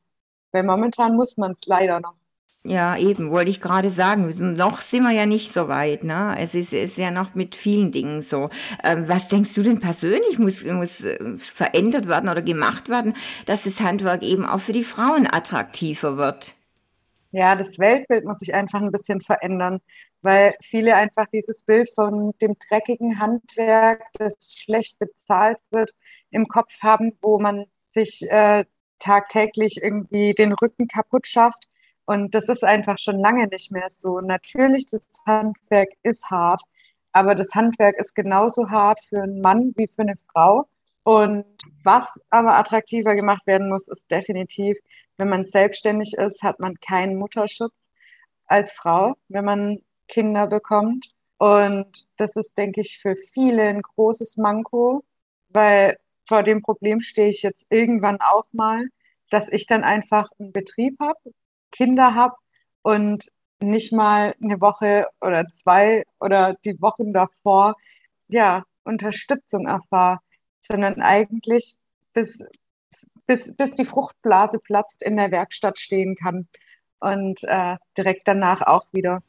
Weil 0.51 0.63
momentan 0.63 1.15
muss 1.15 1.37
man 1.37 1.53
es 1.53 1.65
leider 1.65 1.99
noch. 1.99 2.15
Ja, 2.65 2.95
eben, 2.95 3.29
wollte 3.29 3.51
ich 3.51 3.59
gerade 3.59 3.91
sagen. 3.91 4.55
Noch 4.55 4.79
sind 4.79 5.03
wir 5.03 5.11
ja 5.11 5.25
nicht 5.25 5.51
so 5.51 5.67
weit, 5.67 6.05
ne? 6.05 6.35
Es 6.39 6.55
ist, 6.55 6.71
ist 6.71 6.97
ja 6.97 7.11
noch 7.11 7.35
mit 7.35 7.55
vielen 7.55 7.91
Dingen 7.91 8.21
so. 8.21 8.49
Ähm, 8.83 9.09
was 9.09 9.27
denkst 9.27 9.53
du 9.53 9.63
denn 9.63 9.81
persönlich, 9.81 10.39
muss, 10.39 10.63
muss 10.63 11.01
äh, 11.01 11.37
verändert 11.37 12.07
werden 12.07 12.29
oder 12.29 12.41
gemacht 12.41 12.87
werden, 12.87 13.15
dass 13.47 13.63
das 13.63 13.81
Handwerk 13.81 14.23
eben 14.23 14.45
auch 14.45 14.61
für 14.61 14.71
die 14.71 14.85
Frauen 14.85 15.27
attraktiver 15.29 16.15
wird? 16.15 16.55
Ja, 17.33 17.55
das 17.55 17.79
Weltbild 17.79 18.25
muss 18.25 18.39
sich 18.39 18.53
einfach 18.53 18.79
ein 18.79 18.91
bisschen 18.91 19.19
verändern, 19.21 19.81
weil 20.21 20.53
viele 20.61 20.95
einfach 20.95 21.25
dieses 21.33 21.63
Bild 21.63 21.89
von 21.95 22.31
dem 22.39 22.55
dreckigen 22.69 23.19
Handwerk, 23.19 24.03
das 24.19 24.35
schlecht 24.55 24.99
bezahlt 24.99 25.57
wird, 25.71 25.91
im 26.29 26.47
Kopf 26.47 26.71
haben, 26.81 27.17
wo 27.21 27.39
man 27.39 27.65
sich 27.89 28.21
äh, 28.29 28.65
tagtäglich 28.99 29.81
irgendwie 29.81 30.33
den 30.33 30.53
Rücken 30.53 30.87
kaputt 30.87 31.25
schafft 31.27 31.67
und 32.05 32.35
das 32.35 32.49
ist 32.49 32.63
einfach 32.63 32.99
schon 32.99 33.17
lange 33.19 33.47
nicht 33.47 33.71
mehr 33.71 33.87
so. 33.89 34.19
Natürlich, 34.21 34.85
das 34.87 35.03
Handwerk 35.25 35.89
ist 36.03 36.29
hart, 36.29 36.61
aber 37.13 37.33
das 37.35 37.55
Handwerk 37.55 37.97
ist 37.99 38.13
genauso 38.15 38.69
hart 38.69 38.99
für 39.09 39.23
einen 39.23 39.41
Mann 39.41 39.73
wie 39.75 39.87
für 39.87 40.03
eine 40.03 40.15
Frau. 40.31 40.67
Und 41.03 41.45
was 41.83 42.07
aber 42.29 42.55
attraktiver 42.57 43.15
gemacht 43.15 43.45
werden 43.47 43.69
muss, 43.69 43.87
ist 43.87 44.09
definitiv, 44.11 44.77
wenn 45.17 45.29
man 45.29 45.45
selbstständig 45.45 46.13
ist, 46.13 46.41
hat 46.43 46.59
man 46.59 46.79
keinen 46.79 47.17
Mutterschutz 47.17 47.73
als 48.45 48.73
Frau, 48.73 49.15
wenn 49.29 49.45
man 49.45 49.79
Kinder 50.07 50.47
bekommt. 50.47 51.09
Und 51.37 52.05
das 52.17 52.35
ist, 52.35 52.57
denke 52.57 52.81
ich, 52.81 52.99
für 52.99 53.15
viele 53.15 53.63
ein 53.63 53.81
großes 53.81 54.37
Manko, 54.37 55.03
weil 55.49 55.97
vor 56.27 56.43
dem 56.43 56.61
Problem 56.61 57.01
stehe 57.01 57.29
ich 57.29 57.41
jetzt 57.43 57.65
irgendwann 57.69 58.19
auch 58.21 58.45
mal, 58.51 58.87
dass 59.29 59.47
ich 59.49 59.67
dann 59.67 59.83
einfach 59.83 60.29
einen 60.39 60.53
Betrieb 60.53 60.99
habe, 60.99 61.19
Kinder 61.71 62.13
habe 62.15 62.35
und 62.81 63.29
nicht 63.59 63.91
mal 63.93 64.35
eine 64.41 64.61
Woche 64.61 65.07
oder 65.21 65.47
zwei 65.61 66.03
oder 66.19 66.55
die 66.65 66.79
Wochen 66.81 67.13
davor 67.13 67.75
ja 68.27 68.63
Unterstützung 68.83 69.67
erfahre, 69.67 70.19
sondern 70.69 71.01
eigentlich 71.01 71.75
bis, 72.13 72.39
bis, 73.25 73.55
bis 73.55 73.73
die 73.75 73.85
Fruchtblase 73.85 74.59
platzt 74.59 75.01
in 75.01 75.17
der 75.17 75.31
Werkstatt 75.31 75.79
stehen 75.79 76.15
kann 76.15 76.47
und 76.99 77.43
äh, 77.43 77.77
direkt 77.97 78.27
danach 78.27 78.61
auch 78.61 78.85
wieder. 78.91 79.21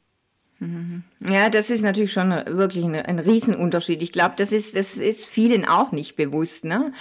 Mhm. 0.65 1.03
Ja, 1.27 1.49
das 1.49 1.69
ist 1.69 1.81
natürlich 1.81 2.11
schon 2.11 2.31
wirklich 2.31 2.83
ein, 2.83 2.95
ein 2.95 3.19
Riesenunterschied. 3.19 4.01
Ich 4.01 4.11
glaube, 4.11 4.33
das 4.37 4.51
ist, 4.51 4.75
das 4.75 4.95
ist 4.95 5.25
vielen 5.25 5.67
auch 5.67 5.91
nicht 5.91 6.15
bewusst. 6.15 6.65
Ne? 6.65 6.91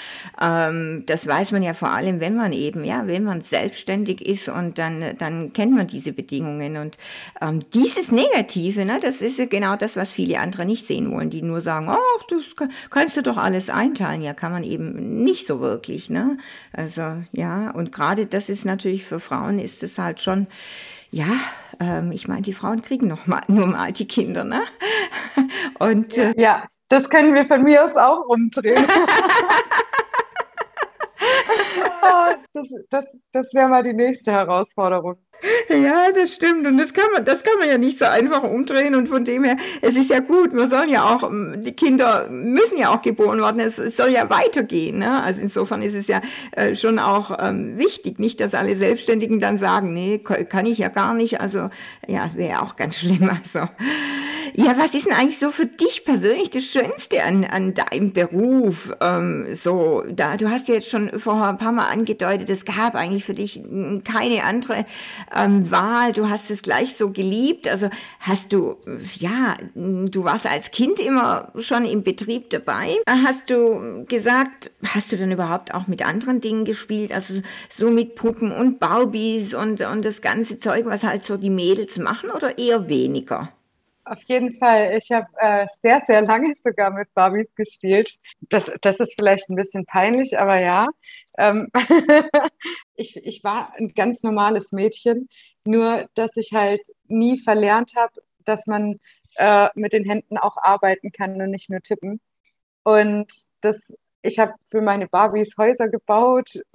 Ähm, 0.40 1.04
das 1.06 1.26
weiß 1.26 1.50
man 1.52 1.62
ja 1.62 1.74
vor 1.74 1.90
allem, 1.90 2.20
wenn 2.20 2.36
man 2.36 2.52
eben, 2.52 2.84
ja, 2.84 3.06
wenn 3.06 3.24
man 3.24 3.40
selbstständig 3.40 4.26
ist 4.26 4.48
und 4.48 4.78
dann, 4.78 5.16
dann 5.18 5.52
kennt 5.52 5.72
man 5.72 5.86
diese 5.86 6.12
Bedingungen. 6.12 6.76
Und 6.76 6.98
ähm, 7.40 7.64
dieses 7.72 8.12
Negative, 8.12 8.84
ne, 8.84 8.98
das 9.00 9.20
ist 9.20 9.38
ja 9.38 9.46
genau 9.46 9.76
das, 9.76 9.96
was 9.96 10.10
viele 10.10 10.38
andere 10.40 10.64
nicht 10.64 10.86
sehen 10.86 11.10
wollen, 11.10 11.30
die 11.30 11.42
nur 11.42 11.60
sagen, 11.60 11.88
oh, 11.90 12.22
das 12.28 12.70
kannst 12.90 13.16
du 13.16 13.22
doch 13.22 13.36
alles 13.36 13.70
einteilen. 13.70 14.22
Ja, 14.22 14.34
kann 14.34 14.52
man 14.52 14.62
eben 14.62 15.24
nicht 15.24 15.46
so 15.46 15.60
wirklich. 15.60 16.10
Ne? 16.10 16.38
Also 16.72 17.02
ja, 17.32 17.70
und 17.70 17.92
gerade 17.92 18.26
das 18.26 18.48
ist 18.48 18.64
natürlich 18.64 19.04
für 19.04 19.20
Frauen 19.20 19.58
ist 19.58 19.82
es 19.82 19.98
halt 19.98 20.20
schon 20.20 20.46
ja, 21.14 21.38
ähm, 21.78 22.10
ich 22.10 22.26
meine, 22.26 22.42
die 22.42 22.52
Frauen 22.52 22.82
kriegen 22.82 23.06
noch 23.06 23.28
mal, 23.28 23.42
nur 23.48 23.68
mal 23.68 23.92
die 23.92 24.08
Kinder, 24.08 24.42
ne? 24.42 24.62
Und 25.78 26.18
äh, 26.18 26.34
ja, 26.36 26.66
das 26.88 27.08
können 27.08 27.34
wir 27.34 27.46
von 27.46 27.62
mir 27.62 27.84
aus 27.84 27.94
auch 27.94 28.26
umdrehen. 28.26 28.84
das, 32.52 32.68
das, 32.90 33.04
das 33.32 33.54
wäre 33.54 33.68
mal 33.68 33.84
die 33.84 33.92
nächste 33.92 34.32
Herausforderung. 34.32 35.23
Ja, 35.68 36.10
das 36.12 36.34
stimmt. 36.34 36.66
Und 36.66 36.78
das 36.78 36.92
kann 36.92 37.10
man, 37.12 37.24
das 37.24 37.42
kann 37.42 37.58
man 37.58 37.68
ja 37.68 37.78
nicht 37.78 37.98
so 37.98 38.04
einfach 38.04 38.42
umdrehen. 38.42 38.94
Und 38.94 39.08
von 39.08 39.24
dem 39.24 39.44
her, 39.44 39.56
es 39.82 39.96
ist 39.96 40.10
ja 40.10 40.20
gut. 40.20 40.54
Wir 40.54 40.68
sollen 40.68 40.90
ja 40.90 41.04
auch, 41.04 41.22
ähm, 41.22 41.62
die 41.62 41.72
Kinder 41.72 42.28
müssen 42.28 42.78
ja 42.78 42.94
auch 42.94 43.02
geboren 43.02 43.40
werden. 43.40 43.60
Es, 43.60 43.76
soll 43.96 44.10
ja 44.10 44.30
weitergehen. 44.30 44.98
Ne? 44.98 45.22
Also 45.22 45.40
insofern 45.40 45.82
ist 45.82 45.94
es 45.94 46.06
ja 46.06 46.20
äh, 46.52 46.74
schon 46.74 46.98
auch 46.98 47.36
ähm, 47.40 47.78
wichtig. 47.78 48.18
Nicht, 48.18 48.40
dass 48.40 48.54
alle 48.54 48.76
Selbstständigen 48.76 49.40
dann 49.40 49.56
sagen, 49.56 49.92
nee, 49.94 50.18
kann 50.18 50.66
ich 50.66 50.78
ja 50.78 50.88
gar 50.88 51.14
nicht. 51.14 51.40
Also, 51.40 51.70
ja, 52.06 52.30
wäre 52.34 52.62
auch 52.62 52.76
ganz 52.76 52.98
schlimm. 52.98 53.30
Also, 53.30 53.60
ja, 54.54 54.76
was 54.78 54.94
ist 54.94 55.06
denn 55.06 55.14
eigentlich 55.14 55.38
so 55.38 55.50
für 55.50 55.66
dich 55.66 56.04
persönlich 56.04 56.50
das 56.50 56.64
Schönste 56.64 57.24
an, 57.24 57.44
an 57.44 57.74
deinem 57.74 58.12
Beruf? 58.12 58.92
Ähm, 59.00 59.46
so, 59.54 60.04
da, 60.08 60.36
du 60.36 60.50
hast 60.50 60.68
ja 60.68 60.74
jetzt 60.74 60.88
schon 60.88 61.18
vorher 61.18 61.48
ein 61.48 61.58
paar 61.58 61.72
Mal 61.72 61.88
angedeutet, 61.88 62.50
es 62.50 62.64
gab 62.64 62.94
eigentlich 62.94 63.24
für 63.24 63.34
dich 63.34 63.62
keine 64.04 64.44
andere 64.44 64.84
ähm, 65.34 65.70
Wahl. 65.70 66.12
Du 66.12 66.28
hast 66.28 66.50
es 66.50 66.62
gleich 66.62 66.96
so 66.96 67.10
geliebt. 67.10 67.68
Also 67.68 67.90
hast 68.20 68.52
du, 68.52 68.76
ja, 69.14 69.56
du 69.74 70.24
warst 70.24 70.46
als 70.46 70.70
Kind 70.70 70.98
immer 70.98 71.52
schon 71.58 71.84
im 71.84 72.02
Betrieb 72.02 72.50
dabei. 72.50 72.96
Hast 73.08 73.50
du 73.50 74.04
gesagt, 74.06 74.70
hast 74.84 75.12
du 75.12 75.16
denn 75.16 75.32
überhaupt 75.32 75.74
auch 75.74 75.86
mit 75.86 76.06
anderen 76.06 76.40
Dingen 76.40 76.64
gespielt? 76.64 77.12
Also 77.12 77.42
so 77.70 77.90
mit 77.90 78.14
Puppen 78.14 78.52
und 78.52 78.80
Barbies 78.80 79.54
und, 79.54 79.80
und 79.80 80.04
das 80.04 80.20
ganze 80.20 80.58
Zeug, 80.58 80.86
was 80.86 81.02
halt 81.02 81.24
so 81.24 81.36
die 81.36 81.50
Mädels 81.50 81.98
machen 81.98 82.30
oder 82.30 82.58
eher 82.58 82.88
weniger? 82.88 83.52
Auf 84.06 84.22
jeden 84.24 84.52
Fall. 84.58 84.98
Ich 84.98 85.10
habe 85.12 85.28
äh, 85.38 85.66
sehr, 85.82 86.02
sehr 86.06 86.20
lange 86.20 86.54
sogar 86.62 86.90
mit 86.90 87.12
Barbies 87.14 87.48
gespielt. 87.54 88.18
Das, 88.50 88.70
das 88.82 89.00
ist 89.00 89.14
vielleicht 89.18 89.48
ein 89.48 89.56
bisschen 89.56 89.86
peinlich, 89.86 90.38
aber 90.38 90.58
ja. 90.58 90.88
Ähm 91.38 91.70
ich, 92.96 93.16
ich 93.16 93.42
war 93.44 93.72
ein 93.76 93.94
ganz 93.94 94.22
normales 94.22 94.72
Mädchen, 94.72 95.28
nur 95.64 96.06
dass 96.14 96.30
ich 96.34 96.52
halt 96.52 96.82
nie 97.06 97.38
verlernt 97.38 97.94
habe, 97.96 98.12
dass 98.44 98.66
man 98.66 99.00
äh, 99.36 99.68
mit 99.74 99.94
den 99.94 100.04
Händen 100.04 100.36
auch 100.36 100.58
arbeiten 100.58 101.10
kann 101.10 101.40
und 101.40 101.50
nicht 101.50 101.70
nur 101.70 101.80
tippen. 101.80 102.20
Und 102.82 103.32
das 103.62 103.78
ich 104.24 104.38
habe 104.38 104.54
für 104.70 104.80
meine 104.80 105.06
Barbies 105.06 105.54
Häuser 105.58 105.88
gebaut 105.88 106.50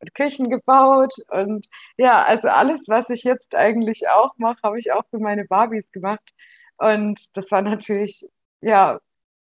und 0.00 0.14
Küchen 0.14 0.48
gebaut 0.50 1.12
und 1.28 1.68
ja, 1.98 2.24
also 2.24 2.48
alles, 2.48 2.80
was 2.86 3.10
ich 3.10 3.24
jetzt 3.24 3.54
eigentlich 3.54 4.08
auch 4.08 4.32
mache, 4.38 4.62
habe 4.62 4.78
ich 4.78 4.90
auch 4.92 5.04
für 5.10 5.18
meine 5.18 5.44
Barbies 5.44 5.90
gemacht. 5.92 6.34
Und 6.78 7.36
das 7.36 7.50
war 7.50 7.62
natürlich, 7.62 8.26
ja, 8.62 9.00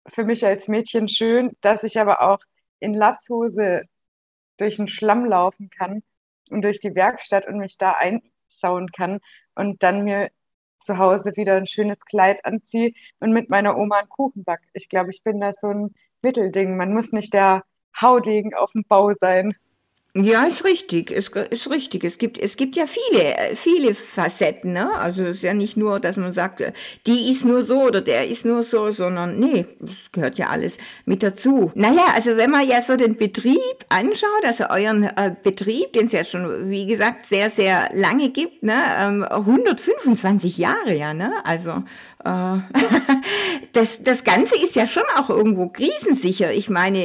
für 0.08 0.26
mich 0.26 0.46
als 0.46 0.68
Mädchen 0.68 1.08
schön, 1.08 1.56
dass 1.62 1.84
ich 1.84 2.00
aber 2.00 2.22
auch 2.22 2.40
in 2.80 2.94
Latzhose 2.96 3.84
durch 4.58 4.78
den 4.78 4.88
Schlamm 4.88 5.26
laufen 5.26 5.70
kann 5.70 6.04
und 6.50 6.64
durch 6.64 6.80
die 6.80 6.96
Werkstatt 6.96 7.48
und 7.48 7.60
mich 7.60 7.78
da 7.78 7.94
einsauen 7.94 8.92
kann 8.92 9.20
und 9.56 9.84
dann 9.84 10.04
mir 10.04 10.32
zu 10.82 10.98
Hause 10.98 11.36
wieder 11.36 11.56
ein 11.58 11.68
schönes 11.68 12.00
Kleid 12.06 12.44
anziehe 12.46 12.94
und 13.20 13.34
mit 13.34 13.50
meiner 13.50 13.78
Oma 13.78 13.98
einen 14.00 14.10
Kuchen 14.10 14.44
back. 14.44 14.62
Ich 14.74 14.90
glaube, 14.90 15.12
ich 15.12 15.24
bin 15.24 15.40
da 15.40 15.54
so 15.62 15.68
ein 15.68 15.96
Mittelding. 16.28 16.76
Man 16.76 16.94
muss 16.94 17.14
nicht 17.14 17.34
der 17.34 17.64
Haudegen 18.00 18.54
auf 18.54 18.72
dem 18.74 18.84
Bau 18.84 19.14
sein. 19.22 19.56
Ja, 20.20 20.46
ist 20.46 20.64
richtig, 20.66 21.12
ist, 21.12 21.36
ist 21.36 21.70
richtig. 21.70 22.04
Es 22.04 22.18
gibt, 22.18 22.40
es 22.40 22.58
gibt 22.58 22.76
ja 22.76 22.86
viele, 22.88 23.56
viele 23.56 23.94
Facetten, 23.94 24.74
ne? 24.74 24.90
Also 24.98 25.22
es 25.24 25.38
ist 25.38 25.44
ja 25.44 25.54
nicht 25.54 25.78
nur, 25.78 26.00
dass 26.00 26.18
man 26.18 26.32
sagt, 26.32 26.64
die 27.06 27.30
ist 27.30 27.46
nur 27.46 27.62
so 27.64 27.84
oder 27.84 28.02
der 28.02 28.28
ist 28.28 28.44
nur 28.44 28.64
so, 28.64 28.90
sondern 28.92 29.38
nee, 29.38 29.68
das 29.80 30.12
gehört 30.12 30.38
ja 30.40 30.48
alles 30.48 30.78
mit 31.06 31.22
dazu. 31.22 31.72
Naja, 31.76 32.02
also 32.16 32.36
wenn 32.36 32.50
man 32.50 32.68
ja 32.68 32.82
so 32.82 32.96
den 32.96 33.18
Betrieb 33.18 33.60
anschaut, 33.90 34.44
also 34.44 34.66
euren 34.70 35.04
äh, 35.04 35.36
Betrieb, 35.44 35.94
den 35.94 36.08
es 36.08 36.14
ja 36.14 36.24
schon, 36.24 36.68
wie 36.68 36.88
gesagt, 36.88 37.28
sehr, 37.28 37.52
sehr 37.52 37.90
lange 37.94 38.30
gibt, 38.30 38.64
ne? 38.64 38.76
Ähm, 39.00 39.24
125 39.24 40.58
Jahre, 40.58 40.96
ja, 40.96 41.14
ne? 41.14 41.32
Also 41.44 41.72
äh, 41.72 42.17
das, 43.74 44.04
das 44.04 44.24
Ganze 44.24 44.56
ist 44.62 44.76
ja 44.76 44.88
schon 44.88 45.04
auch 45.16 45.30
irgendwo 45.30 45.70
krisensicher. 45.70 46.52
Ich 46.52 46.70
meine, 46.70 47.00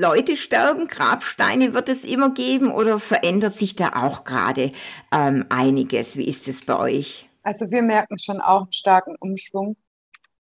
Leute 0.00 0.36
sterben, 0.36 0.86
Grabsteine 0.86 1.74
wird 1.74 1.88
es 1.88 2.04
immer 2.04 2.30
geben 2.30 2.70
oder 2.70 2.98
verändert 2.98 3.54
sich 3.54 3.74
da 3.74 3.90
auch 3.94 4.24
gerade 4.24 4.72
ähm, 5.12 5.44
einiges? 5.50 6.16
Wie 6.16 6.28
ist 6.28 6.48
es 6.48 6.64
bei 6.64 6.78
euch? 6.78 7.28
Also 7.42 7.70
wir 7.70 7.82
merken 7.82 8.18
schon 8.18 8.40
auch 8.40 8.62
einen 8.62 8.72
starken 8.72 9.16
Umschwung. 9.20 9.76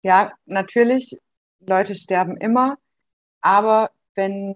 Ja, 0.04 0.34
natürlich, 0.46 1.18
Leute 1.60 1.96
sterben 1.96 2.38
immer, 2.38 2.78
aber 3.42 3.92
wenn 4.16 4.56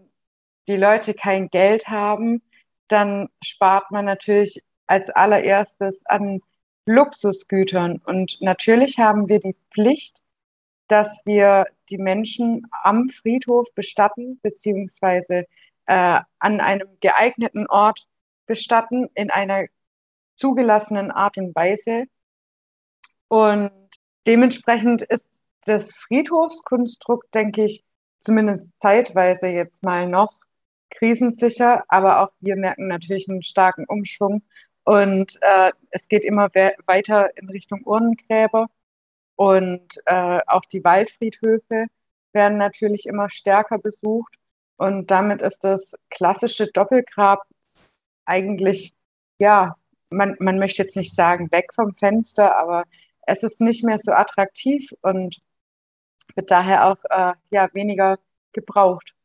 die 0.68 0.78
Leute 0.78 1.14
kein 1.14 1.50
Geld 1.50 1.88
haben, 1.88 2.42
dann 2.88 3.30
spart 3.42 3.92
man 3.92 4.06
natürlich 4.06 4.62
als 4.88 5.10
allererstes 5.10 6.00
an 6.06 6.42
Luxusgütern. 6.88 8.02
Und 8.06 8.42
natürlich 8.42 8.98
haben 8.98 9.30
wir 9.30 9.40
die 9.40 9.56
Pflicht, 9.72 10.24
dass 10.88 11.22
wir 11.26 11.68
die 11.90 11.98
Menschen 11.98 12.68
am 12.84 13.10
Friedhof 13.10 13.68
bestatten, 13.76 14.40
beziehungsweise 14.42 15.46
äh, 15.86 16.20
an 16.40 16.60
einem 16.60 16.88
geeigneten 17.02 17.68
Ort 17.68 18.08
bestatten, 18.46 19.10
in 19.14 19.30
einer 19.30 19.66
zugelassenen 20.36 21.12
Art 21.12 21.38
und 21.38 21.54
Weise. 21.56 22.06
Und 23.28 23.72
dementsprechend 24.26 25.02
ist 25.02 25.42
das 25.66 25.94
Friedhofskonstrukt, 25.94 27.34
denke 27.36 27.66
ich, 27.66 27.84
zumindest 28.20 28.64
zeitweise 28.80 29.48
jetzt 29.48 29.84
mal 29.84 30.08
noch 30.08 30.34
krisensicher, 30.90 31.84
aber 31.90 32.22
auch 32.22 32.32
wir 32.40 32.56
merken 32.56 32.88
natürlich 32.88 33.28
einen 33.30 33.44
starken 33.44 33.86
Umschwung 33.88 34.44
und 34.88 35.38
äh, 35.42 35.74
es 35.92 36.08
geht 36.08 36.24
immer 36.24 36.50
we 36.54 36.74
weiter 36.86 37.36
in 37.38 37.50
Richtung 37.50 37.82
Urnengräber 37.84 38.68
und 39.36 40.02
äh, 40.06 40.40
auch 40.48 40.64
die 40.64 40.82
Waldfriedhöfe 40.82 41.88
werden 42.32 42.58
natürlich 42.58 43.06
immer 43.06 43.30
stärker 43.30 43.80
besucht 43.80 44.36
und 44.78 45.12
damit 45.12 45.42
ist 45.42 45.66
das 45.66 45.94
klassische 46.10 46.68
Doppelgrab 46.72 47.44
eigentlich, 48.26 48.96
ja, 49.40 49.76
man, 50.10 50.38
man 50.40 50.58
möchte 50.58 50.84
jetzt 50.84 50.96
nicht 50.96 51.14
sagen 51.14 51.52
weg 51.52 51.74
vom 51.76 51.94
Fenster, 51.94 52.56
aber 52.56 52.86
es 53.24 53.44
ist 53.44 53.60
nicht 53.60 53.84
mehr 53.84 54.00
so 54.00 54.14
attraktiv 54.14 54.94
und 55.02 55.42
wird 56.36 56.50
daher 56.50 56.86
auch 56.88 57.04
äh, 57.10 57.34
ja, 57.50 57.68
weniger 57.74 58.20
gebraucht. 58.54 59.17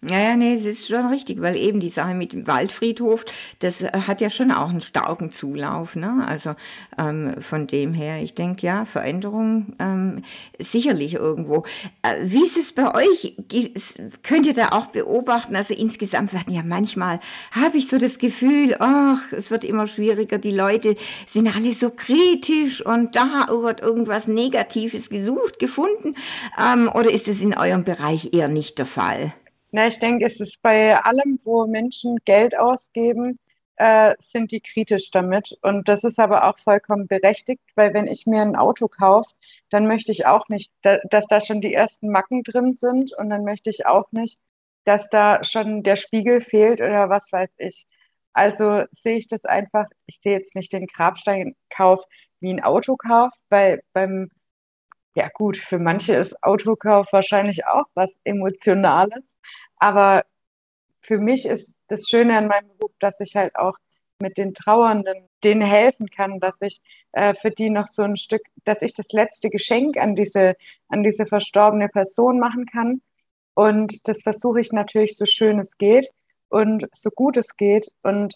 Ja, 0.00 0.20
ja, 0.20 0.36
nee, 0.36 0.54
es 0.54 0.64
ist 0.64 0.86
schon 0.86 1.06
richtig, 1.06 1.42
weil 1.42 1.56
eben 1.56 1.80
die 1.80 1.88
Sache 1.88 2.14
mit 2.14 2.32
dem 2.32 2.46
Waldfriedhof, 2.46 3.24
das 3.58 3.80
äh, 3.80 3.90
hat 4.06 4.20
ja 4.20 4.30
schon 4.30 4.52
auch 4.52 4.68
einen 4.68 4.80
starken 4.80 5.32
Zulauf, 5.32 5.96
ne? 5.96 6.24
Also 6.28 6.54
ähm, 6.96 7.34
von 7.40 7.66
dem 7.66 7.94
her, 7.94 8.22
ich 8.22 8.34
denke, 8.34 8.64
ja, 8.64 8.84
Veränderung 8.84 9.74
ähm, 9.80 10.22
sicherlich 10.60 11.14
irgendwo. 11.14 11.64
Äh, 12.02 12.14
wie 12.22 12.44
ist 12.44 12.56
es 12.56 12.70
bei 12.70 12.94
euch? 12.94 13.34
Könnt 14.22 14.46
ihr 14.46 14.54
da 14.54 14.68
auch 14.68 14.86
beobachten? 14.86 15.56
Also 15.56 15.74
insgesamt 15.74 16.32
werden 16.32 16.54
ja 16.54 16.62
manchmal, 16.64 17.18
habe 17.50 17.78
ich 17.78 17.88
so 17.88 17.98
das 17.98 18.18
Gefühl, 18.18 18.76
ach, 18.78 19.32
es 19.32 19.50
wird 19.50 19.64
immer 19.64 19.88
schwieriger, 19.88 20.38
die 20.38 20.52
Leute 20.52 20.94
sind 21.26 21.52
alle 21.52 21.74
so 21.74 21.90
kritisch 21.90 22.86
und 22.86 23.16
da 23.16 23.48
wird 23.48 23.80
irgendwas 23.80 24.28
Negatives 24.28 25.10
gesucht, 25.10 25.58
gefunden. 25.58 26.14
Ähm, 26.56 26.88
oder 26.88 27.10
ist 27.10 27.26
es 27.26 27.40
in 27.40 27.58
eurem 27.58 27.82
Bereich 27.82 28.32
eher 28.32 28.46
nicht 28.46 28.78
der 28.78 28.86
Fall? 28.86 29.32
Na, 29.70 29.86
ich 29.88 29.98
denke, 29.98 30.24
es 30.24 30.40
ist 30.40 30.62
bei 30.62 30.96
allem, 30.98 31.38
wo 31.44 31.66
Menschen 31.66 32.16
Geld 32.24 32.58
ausgeben, 32.58 33.38
äh, 33.76 34.14
sind 34.32 34.50
die 34.52 34.60
kritisch 34.60 35.10
damit. 35.10 35.56
Und 35.62 35.88
das 35.88 36.04
ist 36.04 36.18
aber 36.18 36.48
auch 36.48 36.58
vollkommen 36.58 37.06
berechtigt, 37.06 37.62
weil 37.76 37.94
wenn 37.94 38.06
ich 38.06 38.26
mir 38.26 38.42
ein 38.42 38.56
Auto 38.56 38.88
kaufe, 38.88 39.30
dann 39.70 39.86
möchte 39.86 40.12
ich 40.12 40.26
auch 40.26 40.48
nicht, 40.48 40.72
da, 40.82 40.98
dass 41.10 41.26
da 41.26 41.40
schon 41.40 41.60
die 41.60 41.74
ersten 41.74 42.10
Macken 42.10 42.42
drin 42.42 42.76
sind 42.78 43.12
und 43.16 43.30
dann 43.30 43.44
möchte 43.44 43.70
ich 43.70 43.86
auch 43.86 44.10
nicht, 44.12 44.38
dass 44.84 45.08
da 45.10 45.44
schon 45.44 45.82
der 45.82 45.96
Spiegel 45.96 46.40
fehlt 46.40 46.80
oder 46.80 47.08
was 47.10 47.30
weiß 47.32 47.50
ich. 47.58 47.86
Also 48.32 48.84
sehe 48.92 49.16
ich 49.18 49.28
das 49.28 49.44
einfach, 49.44 49.86
ich 50.06 50.20
sehe 50.22 50.38
jetzt 50.38 50.54
nicht 50.54 50.72
den 50.72 50.86
Grabsteinkauf 50.86 52.04
wie 52.40 52.50
ein 52.52 52.62
Autokauf, 52.62 53.32
weil 53.48 53.82
beim, 53.92 54.30
ja 55.14 55.28
gut, 55.34 55.56
für 55.56 55.78
manche 55.78 56.14
ist 56.14 56.42
Autokauf 56.42 57.12
wahrscheinlich 57.12 57.66
auch 57.66 57.86
was 57.94 58.12
Emotionales. 58.24 59.24
Aber 59.78 60.24
für 61.00 61.18
mich 61.18 61.46
ist 61.46 61.74
das 61.88 62.04
Schöne 62.08 62.36
an 62.36 62.48
meinem 62.48 62.68
Beruf, 62.78 62.92
dass 62.98 63.14
ich 63.20 63.36
halt 63.36 63.56
auch 63.56 63.76
mit 64.20 64.36
den 64.36 64.54
Trauernden 64.54 65.28
denen 65.44 65.62
helfen 65.62 66.10
kann, 66.10 66.40
dass 66.40 66.54
ich 66.60 66.80
äh, 67.12 67.34
für 67.34 67.50
die 67.50 67.70
noch 67.70 67.86
so 67.86 68.02
ein 68.02 68.16
Stück, 68.16 68.42
dass 68.64 68.82
ich 68.82 68.94
das 68.94 69.12
letzte 69.12 69.48
Geschenk 69.50 69.96
an 69.96 70.16
diese, 70.16 70.56
an 70.88 71.04
diese 71.04 71.26
verstorbene 71.26 71.88
Person 71.88 72.40
machen 72.40 72.66
kann. 72.66 73.00
Und 73.54 74.06
das 74.08 74.22
versuche 74.22 74.60
ich 74.60 74.72
natürlich 74.72 75.16
so 75.16 75.24
schön 75.24 75.60
es 75.60 75.78
geht 75.78 76.08
und 76.48 76.86
so 76.92 77.10
gut 77.10 77.36
es 77.36 77.56
geht. 77.56 77.92
Und 78.02 78.34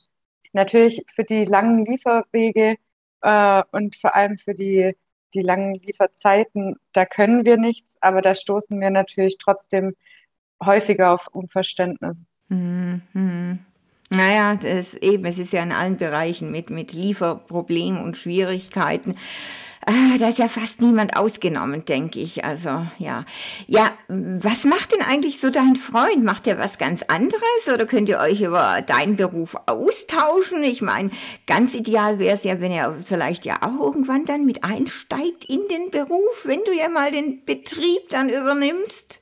natürlich 0.52 1.04
für 1.12 1.24
die 1.24 1.44
langen 1.44 1.84
Lieferwege 1.84 2.76
äh, 3.22 3.62
und 3.72 3.96
vor 3.96 4.14
allem 4.14 4.38
für 4.38 4.54
die, 4.54 4.96
die 5.34 5.42
langen 5.42 5.74
Lieferzeiten, 5.74 6.76
da 6.92 7.06
können 7.06 7.44
wir 7.44 7.56
nichts, 7.56 7.96
aber 8.00 8.22
da 8.22 8.34
stoßen 8.34 8.80
wir 8.80 8.90
natürlich 8.90 9.38
trotzdem 9.38 9.96
häufiger 10.64 11.12
auf 11.12 11.28
Unverständnis. 11.32 12.16
Mhm. 12.48 13.58
Naja, 14.10 14.56
das 14.56 14.94
eben, 14.94 15.24
es 15.24 15.38
ist 15.38 15.52
ja 15.52 15.62
in 15.62 15.72
allen 15.72 15.96
Bereichen 15.96 16.50
mit, 16.50 16.68
mit 16.68 16.92
Lieferproblemen 16.92 18.02
und 18.02 18.16
Schwierigkeiten. 18.16 19.16
Ah, 19.84 20.16
da 20.18 20.28
ist 20.28 20.38
ja 20.38 20.46
fast 20.46 20.80
niemand 20.80 21.16
ausgenommen, 21.16 21.84
denke 21.84 22.20
ich. 22.20 22.44
Also 22.44 22.86
ja. 22.98 23.24
Ja, 23.66 23.90
was 24.06 24.64
macht 24.64 24.92
denn 24.92 25.00
eigentlich 25.00 25.40
so 25.40 25.50
dein 25.50 25.74
Freund? 25.76 26.22
Macht 26.22 26.46
er 26.46 26.58
was 26.58 26.78
ganz 26.78 27.02
anderes 27.02 27.68
oder 27.72 27.86
könnt 27.86 28.08
ihr 28.08 28.20
euch 28.20 28.42
über 28.42 28.82
deinen 28.82 29.16
Beruf 29.16 29.56
austauschen? 29.66 30.62
Ich 30.62 30.82
meine, 30.82 31.10
ganz 31.46 31.74
ideal 31.74 32.18
wäre 32.18 32.36
es 32.36 32.44
ja, 32.44 32.60
wenn 32.60 32.70
er 32.70 32.94
vielleicht 33.04 33.44
ja 33.44 33.56
auch 33.62 33.80
irgendwann 33.80 34.24
dann 34.24 34.44
mit 34.44 34.62
einsteigt 34.62 35.46
in 35.46 35.62
den 35.68 35.90
Beruf, 35.90 36.44
wenn 36.44 36.60
du 36.64 36.72
ja 36.72 36.88
mal 36.88 37.10
den 37.10 37.44
Betrieb 37.44 38.08
dann 38.10 38.28
übernimmst. 38.28 39.21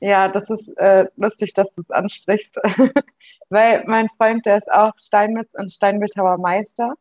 Ja, 0.00 0.28
das 0.28 0.48
ist 0.50 0.68
äh, 0.76 1.06
lustig, 1.16 1.54
dass 1.54 1.72
du 1.74 1.82
es 1.82 1.90
ansprichst, 1.90 2.56
weil 3.48 3.84
mein 3.86 4.08
Freund, 4.10 4.44
der 4.44 4.58
ist 4.58 4.70
auch 4.70 4.92
Steinmetz 4.98 5.48
und 5.54 5.72
Steinbildhauer 5.72 6.38
Meister, 6.38 6.94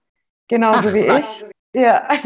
genauso 0.48 0.90
Ach, 0.90 0.94
wie 0.94 1.08
was? 1.08 1.42
ich. 1.42 1.82
Ja. 1.82 2.08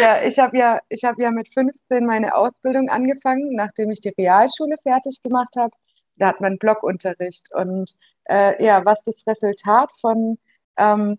ja, 0.00 0.22
ich 0.22 0.38
habe 0.38 0.56
ja, 0.56 0.80
ich 0.88 1.04
habe 1.04 1.22
ja 1.22 1.30
mit 1.30 1.52
15 1.52 2.06
meine 2.06 2.34
Ausbildung 2.34 2.88
angefangen, 2.88 3.54
nachdem 3.54 3.90
ich 3.90 4.00
die 4.00 4.14
Realschule 4.16 4.76
fertig 4.82 5.20
gemacht 5.22 5.54
habe. 5.56 5.74
Da 6.16 6.28
hat 6.28 6.40
man 6.40 6.58
Blockunterricht 6.58 7.52
und 7.52 7.94
äh, 8.24 8.64
ja, 8.64 8.84
was 8.84 8.98
das 9.04 9.26
Resultat 9.26 9.90
von 10.00 10.38
ähm, 10.78 11.18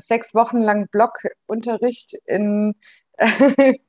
sechs 0.00 0.34
Wochen 0.34 0.58
lang 0.58 0.88
Blockunterricht 0.88 2.14
in 2.26 2.74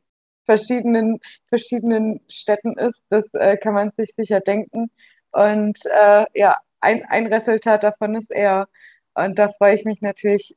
verschiedenen, 0.46 1.20
verschiedenen 1.50 2.22
Städten 2.30 2.78
ist. 2.78 3.02
Das 3.10 3.26
äh, 3.34 3.58
kann 3.58 3.74
man 3.74 3.92
sich 3.98 4.14
sicher 4.16 4.40
denken. 4.40 4.90
Und 5.32 5.80
äh, 5.86 6.26
ja, 6.34 6.58
ein, 6.80 7.04
ein 7.06 7.28
Resultat 7.28 7.84
davon 7.84 8.16
ist 8.16 8.32
er. 8.32 8.68
Und 9.14 9.40
da 9.40 9.50
freue 9.50 9.76
ich 9.76 9.86
mich 9.86 10.02
natürlich 10.02 10.56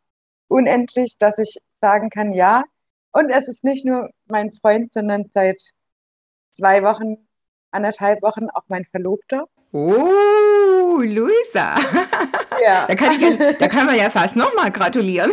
unendlich, 0.48 1.16
dass 1.18 1.38
ich 1.38 1.58
sagen 1.80 2.10
kann, 2.10 2.32
ja. 2.32 2.64
Und 3.12 3.30
es 3.30 3.48
ist 3.48 3.64
nicht 3.64 3.84
nur 3.84 4.10
mein 4.26 4.52
Freund, 4.54 4.92
sondern 4.92 5.30
seit 5.34 5.60
zwei 6.52 6.82
Wochen, 6.82 7.28
anderthalb 7.70 8.22
Wochen 8.22 8.48
auch 8.50 8.64
mein 8.68 8.84
Verlobter. 8.84 9.46
Oh, 9.72 10.08
Luisa. 11.00 11.76
Ja. 12.60 12.86
Da 12.88 12.96
kann, 12.96 13.12
ich, 13.12 13.58
da 13.58 13.68
kann 13.68 13.86
man 13.86 13.96
ja 13.96 14.10
fast 14.10 14.34
nochmal 14.34 14.72
gratulieren. 14.72 15.30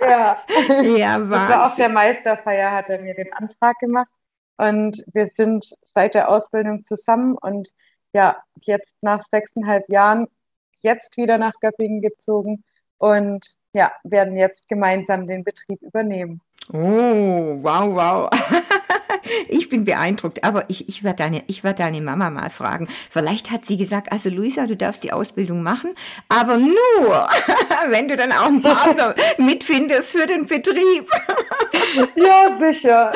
Ja. 0.00 0.38
Ja, 0.96 1.28
war 1.28 1.66
auf 1.66 1.74
der 1.74 1.88
Meisterfeier 1.88 2.70
hat 2.70 2.88
er 2.88 3.00
mir 3.00 3.14
den 3.14 3.32
Antrag 3.32 3.76
gemacht. 3.80 4.08
Und 4.56 5.02
wir 5.12 5.26
sind 5.26 5.74
seit 5.94 6.14
der 6.14 6.28
Ausbildung 6.28 6.84
zusammen 6.84 7.36
und 7.36 7.70
ja, 8.12 8.36
jetzt 8.60 8.92
nach 9.00 9.24
sechseinhalb 9.32 9.88
Jahren 9.88 10.28
jetzt 10.76 11.16
wieder 11.16 11.38
nach 11.38 11.54
Göppingen 11.60 12.00
gezogen 12.00 12.62
und 12.98 13.44
ja, 13.74 13.92
werden 14.04 14.36
jetzt 14.36 14.68
gemeinsam 14.68 15.26
den 15.26 15.44
Betrieb 15.44 15.82
übernehmen. 15.82 16.40
Oh, 16.72 17.58
wow, 17.60 17.94
wow. 17.94 18.30
ich 19.48 19.68
bin 19.68 19.84
beeindruckt, 19.84 20.44
aber 20.44 20.64
ich, 20.68 20.88
ich 20.88 21.04
werde 21.04 21.18
deine, 21.18 21.42
werd 21.62 21.78
deine 21.78 22.00
Mama 22.00 22.30
mal 22.30 22.50
fragen. 22.50 22.88
Vielleicht 23.10 23.50
hat 23.50 23.64
sie 23.64 23.76
gesagt, 23.76 24.12
also 24.12 24.30
Luisa, 24.30 24.66
du 24.66 24.76
darfst 24.76 25.04
die 25.04 25.12
Ausbildung 25.12 25.62
machen, 25.62 25.94
aber 26.28 26.56
nur, 26.56 27.28
wenn 27.88 28.08
du 28.08 28.16
dann 28.16 28.32
auch 28.32 28.46
einen 28.46 28.62
Partner 28.62 29.14
mitfindest 29.38 30.12
für 30.12 30.26
den 30.26 30.46
Betrieb. 30.46 31.10
ja, 32.14 32.56
sicher. 32.58 33.12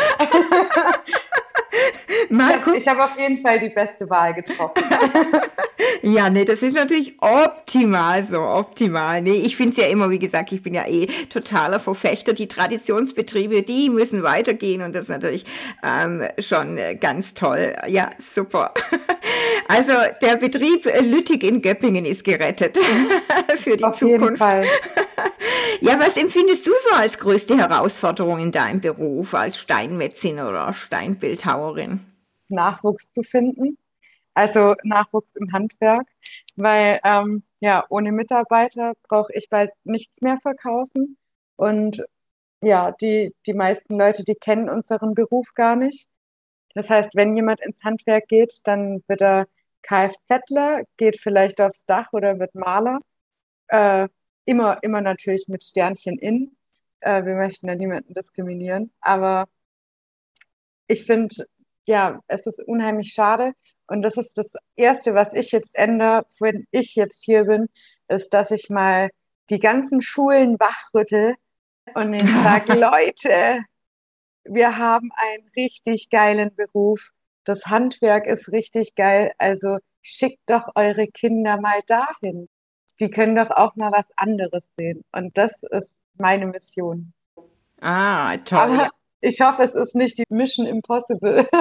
Mal 2.31 2.61
ich 2.75 2.87
habe 2.89 3.01
hab 3.01 3.13
auf 3.13 3.19
jeden 3.19 3.39
Fall 3.39 3.59
die 3.59 3.69
beste 3.69 4.09
Wahl 4.11 4.35
getroffen. 4.35 4.83
ja, 6.03 6.31
nee, 6.31 6.45
das 6.45 6.63
ist 6.63 6.75
natürlich 6.75 7.17
optimal 7.21 8.23
so, 8.25 8.41
optimal. 8.41 9.23
Nee, 9.23 9.43
ich 9.45 9.57
finde 9.57 9.73
es 9.73 9.79
ja 9.79 9.87
immer, 9.87 10.11
wie 10.11 10.19
gesagt, 10.19 10.53
ich 10.53 10.63
bin 10.63 10.75
ja 10.75 10.87
eh 10.87 11.07
totaler 11.29 11.81
Verfechter. 11.81 12.33
Die 12.33 12.49
Traditionsbetriebe, 12.49 13.63
die 13.63 13.91
müssen 13.91 14.23
weitergehen 14.23 14.83
und 14.83 14.95
das 14.95 15.03
ist 15.03 15.09
natürlich 15.11 15.45
ähm, 15.83 16.23
schon 16.39 16.79
ganz 17.01 17.35
toll. 17.35 17.75
Ja, 17.87 18.11
super. 18.19 18.73
Also 19.71 19.93
der 20.23 20.37
Betrieb 20.37 20.89
Lüttig 21.03 21.45
in 21.45 21.61
Göppingen 21.61 22.07
ist 22.07 22.25
gerettet 22.25 22.79
für 23.57 23.77
die 23.77 23.85
auf 23.85 23.99
Zukunft. 23.99 24.23
Jeden 24.23 24.37
Fall. 24.39 24.65
Ja, 25.81 25.99
was 26.01 26.17
empfindest 26.17 26.67
du 26.67 26.71
so 26.89 26.97
als 26.97 27.19
größte 27.19 27.57
Herausforderung 27.57 28.41
in 28.41 28.51
deinem 28.51 28.81
Beruf 28.81 29.35
als 29.35 29.59
Steinmetzin 29.59 30.41
oder 30.41 30.73
Steinbildhauerin? 31.59 32.01
Nachwuchs 32.49 33.13
zu 33.13 33.23
finden, 33.23 33.79
also 34.35 34.75
Nachwuchs 34.83 35.35
im 35.37 35.53
Handwerk, 35.53 36.07
weil 36.57 37.01
ähm, 37.05 37.43
ja, 37.61 37.85
ohne 37.89 38.13
Mitarbeiter 38.13 38.95
brauche 39.09 39.33
ich 39.35 39.49
bald 39.51 39.71
nichts 39.85 40.23
mehr 40.23 40.39
verkaufen 40.41 41.17
und 41.57 42.05
ja, 42.63 42.93
die, 42.93 43.35
die 43.47 43.55
meisten 43.55 43.97
Leute, 43.99 44.25
die 44.25 44.35
kennen 44.35 44.69
unseren 44.69 45.15
Beruf 45.15 45.55
gar 45.55 45.77
nicht. 45.77 46.09
Das 46.75 46.91
heißt, 46.91 47.15
wenn 47.15 47.37
jemand 47.37 47.61
ins 47.61 47.83
Handwerk 47.85 48.29
geht, 48.29 48.61
dann 48.65 49.03
wird 49.07 49.21
er 49.23 49.47
Kfzler, 49.83 50.83
geht 50.97 51.21
vielleicht 51.21 51.61
aufs 51.61 51.85
Dach 51.87 52.13
oder 52.13 52.39
wird 52.39 52.55
Maler. 52.55 53.01
Äh, 53.69 54.09
immer, 54.45 54.79
immer 54.83 55.01
natürlich 55.01 55.47
mit 55.49 55.63
Sternchen 55.65 56.19
in. 56.19 56.57
Äh, 57.01 57.25
wir 57.25 57.37
möchten 57.37 57.69
ja 57.69 57.77
niemanden 57.77 58.15
diskriminieren. 58.15 58.93
Aber 59.01 59.47
ich 60.89 61.05
finde, 61.05 61.47
ja, 61.87 62.21
es 62.27 62.47
ist 62.47 62.61
unheimlich 62.67 63.13
schade. 63.13 63.53
Und 63.87 64.03
das 64.03 64.17
ist 64.17 64.37
das 64.37 64.53
Erste, 64.77 65.15
was 65.15 65.33
ich 65.33 65.53
jetzt 65.53 65.75
ändere, 65.77 66.27
wenn 66.41 66.67
ich 66.71 66.95
jetzt 66.95 67.25
hier 67.25 67.45
bin, 67.45 67.69
ist, 68.09 68.35
dass 68.35 68.51
ich 68.51 68.69
mal 68.69 69.11
die 69.49 69.61
ganzen 69.61 70.03
Schulen 70.03 70.59
wachrüttel 70.59 71.37
und 71.95 72.13
ich 72.13 72.31
sage, 72.43 72.75
Leute, 72.79 73.65
wir 74.45 74.77
haben 74.77 75.11
einen 75.17 75.49
richtig 75.57 76.11
geilen 76.11 76.55
Beruf. 76.55 77.11
Das 77.45 77.65
Handwerk 77.65 78.27
ist 78.27 78.51
richtig 78.53 78.95
geil. 78.95 79.33
Also 79.39 79.79
schickt 80.03 80.41
doch 80.47 80.73
eure 80.75 81.07
Kinder 81.07 81.61
mal 81.61 81.81
dahin. 81.87 82.49
Die 83.01 83.11
können 83.11 83.37
doch 83.37 83.51
auch 83.51 83.77
mal 83.77 83.93
was 83.93 84.07
anderes 84.17 84.63
sehen. 84.77 85.05
Und 85.13 85.37
das 85.39 85.53
ist 85.71 85.91
meine 86.15 86.47
Mission. 86.47 87.13
Ah, 87.81 88.37
toll. 88.39 88.59
Aber 88.59 88.91
ich 89.21 89.41
hoffe, 89.41 89.63
es 89.63 89.75
ist 89.75 89.95
nicht 89.95 90.19
die 90.19 90.25
Mission 90.29 90.67
Impossible. 90.67 91.49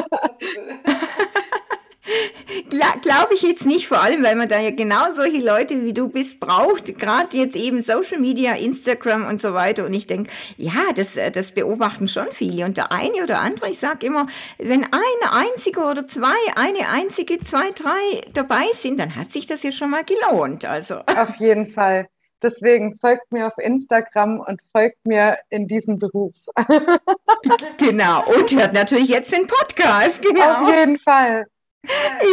Glaube 3.02 3.34
ich 3.34 3.41
jetzt 3.41 3.65
nicht, 3.65 3.88
vor 3.88 4.02
allem, 4.02 4.24
weil 4.24 4.36
man 4.36 4.48
da 4.48 4.60
ja 4.60 4.72
genau 4.72 5.13
solche 5.13 5.39
Leute 5.39 5.84
wie 5.84 5.93
du 5.93 6.10
bist 6.10 6.39
braucht, 6.39 6.98
gerade 6.98 7.36
jetzt 7.36 7.56
eben 7.56 7.82
Social 7.82 8.20
Media, 8.20 8.54
Instagram 8.54 9.28
und 9.28 9.41
so 9.41 9.54
weiter. 9.54 9.86
Und 9.86 9.93
ich 9.93 10.08
denke, 10.08 10.32
ja, 10.58 10.93
das, 10.96 11.15
äh, 11.15 11.32
das 11.32 11.52
beobachten 11.52 12.08
schon 12.08 12.28
viele. 12.32 12.65
Und 12.65 12.78
der 12.78 12.91
eine 12.91 13.24
oder 13.24 13.39
andere, 13.39 13.70
ich 13.70 13.80
sage 13.80 14.06
immer, 14.06 14.28
wenn 14.58 14.84
ein 14.84 15.30
einziger 15.32 15.91
oder 15.91 16.08
zwei, 16.08 16.36
eine 16.56 16.89
einzige, 16.93 17.39
zwei, 17.39 17.72
drei 17.72 18.22
dabei 18.34 18.65
sind, 18.74 19.00
dann 19.00 19.15
hat 19.15 19.30
sich 19.30 19.48
das 19.48 19.63
ja 19.63 19.72
schon 19.72 19.89
mal 19.89 20.04
gelohnt. 20.04 20.65
Also. 20.65 20.96
Auf 20.96 21.36
jeden 21.38 21.67
Fall. 21.67 22.08
Deswegen 22.41 22.97
folgt 23.00 23.32
mir 23.32 23.47
auf 23.47 23.58
Instagram 23.58 24.39
und 24.39 24.62
folgt 24.71 25.06
mir 25.06 25.39
in 25.50 25.67
diesem 25.67 25.97
Beruf. 25.97 26.36
genau. 27.78 28.26
Und 28.28 28.52
hört 28.52 28.73
natürlich 28.73 29.10
jetzt 29.10 29.32
den 29.32 29.47
Podcast. 29.47 30.21
Genau. 30.21 30.63
Auf 30.63 30.76
jeden 30.76 31.00
Fall. 31.00 31.47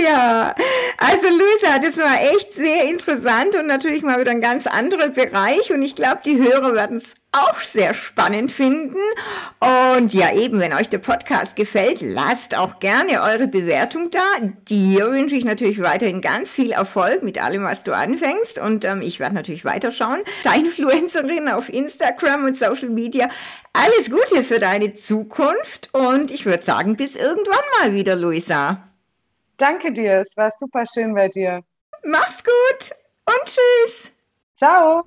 Ja, 0.02 0.54
also 0.98 1.28
Luisa, 1.28 1.78
das 1.78 1.98
war 1.98 2.20
echt 2.35 2.52
sehr 2.52 2.85
interessant 2.85 3.54
und 3.57 3.66
natürlich 3.66 4.02
mal 4.02 4.18
wieder 4.20 4.30
ein 4.30 4.40
ganz 4.40 4.66
anderer 4.66 5.09
Bereich 5.09 5.72
und 5.72 5.83
ich 5.83 5.94
glaube, 5.94 6.20
die 6.24 6.38
Hörer 6.38 6.74
werden 6.74 6.96
es 6.96 7.14
auch 7.33 7.59
sehr 7.61 7.94
spannend 7.94 8.52
finden. 8.52 8.98
Und 9.61 10.14
ja, 10.14 10.33
eben, 10.33 10.61
wenn 10.61 10.72
euch 10.72 10.88
der 10.88 10.98
Podcast 10.98 11.57
gefällt, 11.57 12.00
lasst 12.00 12.57
auch 12.57 12.78
gerne 12.80 13.22
eure 13.22 13.46
Bewertung 13.48 14.11
da. 14.11 14.22
Dir 14.68 15.11
wünsche 15.11 15.35
ich 15.35 15.44
natürlich 15.44 15.83
weiterhin 15.83 16.20
ganz 16.20 16.50
viel 16.50 16.72
Erfolg 16.72 17.22
mit 17.22 17.42
allem, 17.42 17.64
was 17.64 17.83
du 17.83 17.92
anfängst. 17.92 18.59
Und 18.59 18.85
ähm, 18.85 19.02
ich 19.02 19.18
werde 19.20 19.35
natürlich 19.35 19.64
weiterschauen. 19.64 20.20
Influencerin 20.54 21.48
auf 21.48 21.68
Instagram 21.68 22.44
und 22.44 22.57
Social 22.57 22.90
Media. 22.90 23.28
Alles 23.72 24.11
Gute 24.11 24.44
für 24.44 24.61
deine 24.61 24.94
Zukunft 24.94 25.90
und 25.92 26.30
ich 26.30 26.46
würde 26.46 26.64
sagen, 26.64 26.96
bis 26.96 27.16
irgendwann 27.16 27.59
mal 27.80 27.94
wieder, 27.94 28.14
Luisa 28.14 28.93
danke 29.64 29.92
dir. 29.92 30.20
Es 30.20 30.37
war 30.37 30.50
super 30.50 30.85
schön 30.87 31.14
bei 31.14 31.29
dir. 31.29 31.62
Mach's 32.05 32.44
gut 32.44 32.90
und 33.27 33.44
tschüss. 33.46 34.12
Ciao. 34.57 35.05